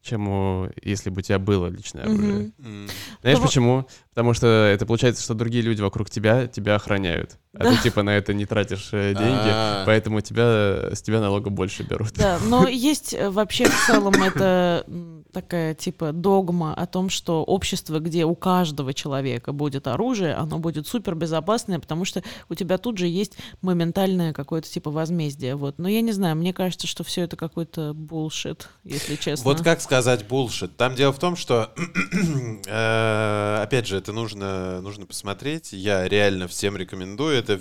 [0.02, 2.52] чем у, если бы у тебя было личное оружие.
[2.60, 2.88] М.
[3.22, 3.88] Знаешь Ну, почему?
[4.18, 7.76] Потому что это получается, что другие люди вокруг тебя тебя охраняют, а Да.
[7.76, 9.84] ты типа на это не тратишь э, деньги, А.
[9.86, 12.14] поэтому тебя с тебя налога больше берут.
[12.16, 14.88] Да, но есть э, вообще в целом это
[15.32, 20.88] такая типа догма о том, что общество, где у каждого человека будет оружие, оно будет
[20.88, 25.56] супер безопасное, потому что у тебя тут же есть моментальное какое-то типа возмездие.
[25.56, 25.78] Вот.
[25.78, 29.44] Но я не знаю, мне кажется, что все это какой-то булшит, если честно.
[29.44, 30.76] Вот как сказать булшит?
[30.76, 31.72] Там дело в том, что,
[32.66, 35.74] э, опять же, это нужно, нужно посмотреть.
[35.74, 37.38] Я реально всем рекомендую.
[37.38, 37.60] Это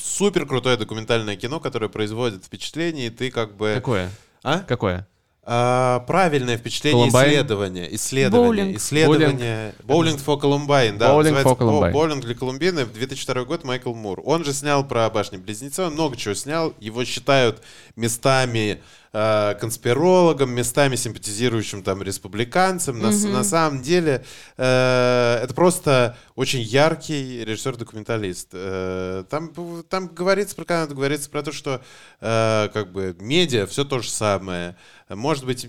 [0.00, 3.72] супер крутое документальное кино, которое производит впечатление, и ты как бы...
[3.74, 4.10] Какое?
[4.44, 4.60] А?
[4.60, 5.08] Какое?
[5.44, 7.26] А, правильное впечатление Columbine?
[7.30, 7.94] исследования.
[7.96, 8.64] Исследование.
[8.64, 8.76] Боулинг.
[8.76, 9.74] Исследование.
[9.82, 11.08] Боулинг for Columbine, да.
[11.08, 11.90] Боулинг называется for Columbine.
[11.90, 12.86] Бо- Боулинг для Колумбины.
[12.86, 14.22] 2002 год, Майкл Мур.
[14.24, 16.74] Он же снял про башни-близнецы, он много чего снял.
[16.78, 17.60] Его считают
[17.96, 18.80] местами
[19.12, 22.98] э, конспирологом, местами симпатизирующим там республиканцам.
[23.00, 23.32] На, с- Мгм.
[23.34, 24.24] на самом деле
[24.56, 28.48] э, это просто очень яркий режиссер-документалист.
[28.52, 29.52] Э, там,
[29.88, 31.82] там говорится про Канаду, говорится про то, что
[32.20, 34.76] э, как бы медиа все то же самое.
[35.08, 35.66] Может быть,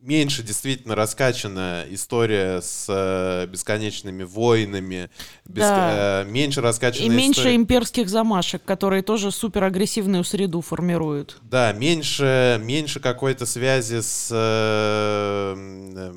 [0.00, 5.10] меньше действительно раскачана история с э, бесконечными войнами,
[5.46, 6.22] беск- Да.
[6.22, 11.38] э, меньше раскачана И меньше история- имперских замашек, которые тоже супер агрессивную среду формируют.
[11.42, 14.28] Да, меньше, меньше какой-то связи с...
[14.32, 16.12] э,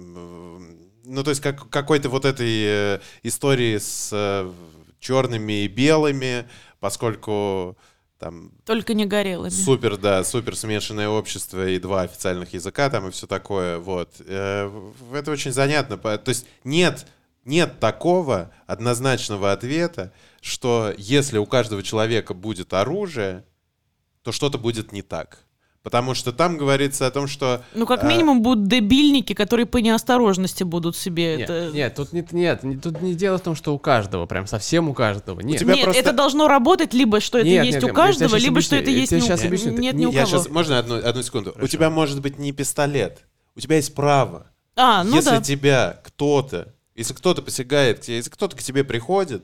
[1.06, 4.46] ну, то есть как, какой-то вот этой истории с
[5.00, 6.46] черными и белыми,
[6.80, 7.78] поскольку
[8.24, 9.50] там Только не горелыми.
[9.50, 14.16] супер, да, супер смешанное общество и два официальных языка там и все такое, вот.
[14.20, 14.72] Э,
[15.14, 15.98] Это очень занятно.
[15.98, 17.06] То есть нет,
[17.44, 23.44] нет такого однозначного ответа, что если у каждого человека будет оружие,
[24.22, 25.43] то что-то будет не так.
[25.84, 27.62] Потому что там говорится о том, что...
[27.76, 31.72] Ну, как а, минимум, будут дебильники, которые по неосторожности будут себе Нет, это...
[31.74, 34.88] нет, тут нет, нет, не- тут не дело в том, что у каждого, прям совсем
[34.88, 35.42] у каждого.
[35.42, 35.60] Нет.
[35.60, 38.38] тебя Нет, просто- это должно работать либо что это Нет, есть нет, у нет, каждого,
[38.38, 39.72] либо что объясню, это я есть ни у- щас объясню.
[39.78, 40.38] нет Не- ни у Я кого.
[40.38, 41.50] сейчас, можно одну, одну секунду?
[41.50, 41.68] У Хорошо.
[41.72, 43.20] тебя может быть не пистолет,
[43.54, 44.48] у тебя есть право.
[44.78, 45.42] А, ну если да.
[45.42, 49.44] тебя кто-то, если кто-то посягает, к тебе, если кто-то к тебе приходит,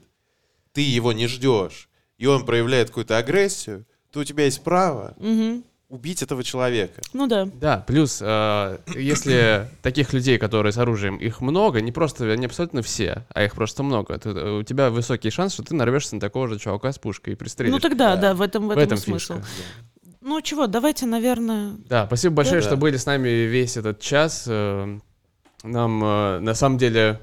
[0.72, 5.66] ты его не ждешь, и он проявляет какую-то агрессию, то у тебя есть право Мгм.
[5.90, 7.02] Убить этого человека.
[7.14, 7.46] Ну да.
[7.46, 12.82] Да, плюс, э, если таких людей, которые с оружием, их много, не просто, не абсолютно
[12.84, 16.22] все, а их просто много, то э, у тебя высокий шанс, что ты нарвешься на
[16.22, 17.74] такого же чувака с пушкой и пристрелишь.
[17.74, 19.10] Ну тогда, да, в этом, в этом, и фишка.
[19.10, 19.34] смысл.
[20.22, 21.76] Ну чего, давайте, наверное...
[21.88, 22.68] Да, спасибо большое, Да.
[22.68, 24.46] что были с нами весь этот час.
[24.48, 25.00] Э,
[25.64, 27.20] Нам э, на самом деле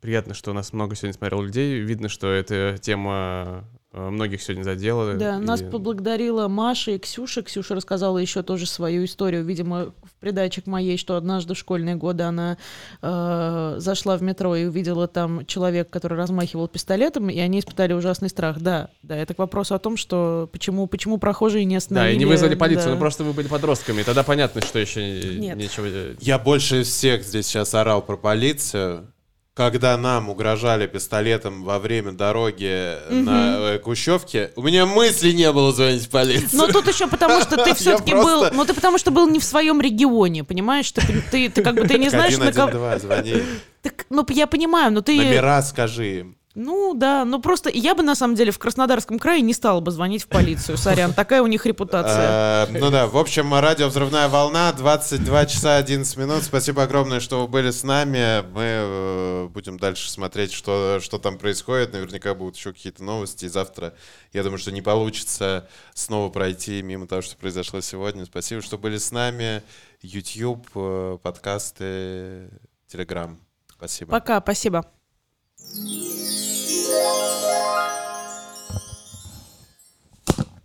[0.00, 1.80] приятно, что у нас много сегодня смотрел людей.
[1.80, 3.64] Видно, что эта тема
[3.94, 5.14] многих сегодня задела.
[5.14, 7.42] Да, нас И- поблагодарила Маша и Ксюша.
[7.42, 11.94] Ксюша рассказала еще тоже свою историю, видимо, в придаче к моей, что однажды в школьные
[11.96, 12.56] годы она
[13.02, 18.28] э, зашла в метро и увидела там человека, который размахивал пистолетом, и они испытали ужасный
[18.28, 18.60] страх.
[18.60, 22.14] Да, да, это к вопросу о том, что почему, почему прохожие не Да, остановили.
[22.14, 22.92] и не вызвали полицию, да.
[22.94, 24.02] ну просто вы были подростками.
[24.02, 25.56] Тогда понятно, что еще Нет.
[25.56, 25.86] нечего...
[25.88, 29.06] э, Я больше всех здесь сейчас орал про полицию.
[29.54, 35.72] Когда нам угрожали пистолетом во время дороги на э, Кущевке, у меня мысли не было
[35.72, 36.48] звонить в полицию.
[36.54, 39.38] Но тут еще потому, что ты все-таки просто- был, ну ты потому что был не
[39.38, 40.90] в своем регионе, понимаешь?
[40.90, 42.68] Ты, ты, ты как бы ты не знаешь, на кого.
[42.68, 43.42] 112, звони.
[43.82, 45.16] Так, ну я понимаю, но ты.
[45.16, 46.36] Номера скажи им.
[46.54, 49.90] Ну да, ну просто я бы на самом деле в Краснодарском крае не стала бы
[49.90, 52.66] звонить в полицию, сорян, такая у них репутация.
[52.66, 56.44] Э, Ну да, в общем, радио «Взрывная волна», 22 часа 11 минут.
[56.44, 58.42] Спасибо огромное, что вы были с нами.
[58.52, 61.92] Мы э, будем дальше смотреть, что, что там происходит.
[61.92, 63.46] Наверняка будут еще какие-то новости.
[63.46, 63.94] И завтра,
[64.32, 68.26] я думаю, что не получится снова пройти мимо того, что произошло сегодня.
[68.26, 69.62] Спасибо, что были с нами.
[70.02, 72.48] YouTube, э, подкасты,
[72.88, 73.36] Telegram.
[73.76, 74.12] Спасибо.
[74.12, 74.84] Пока, спасибо.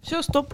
[0.04, 0.54] Все, стоп.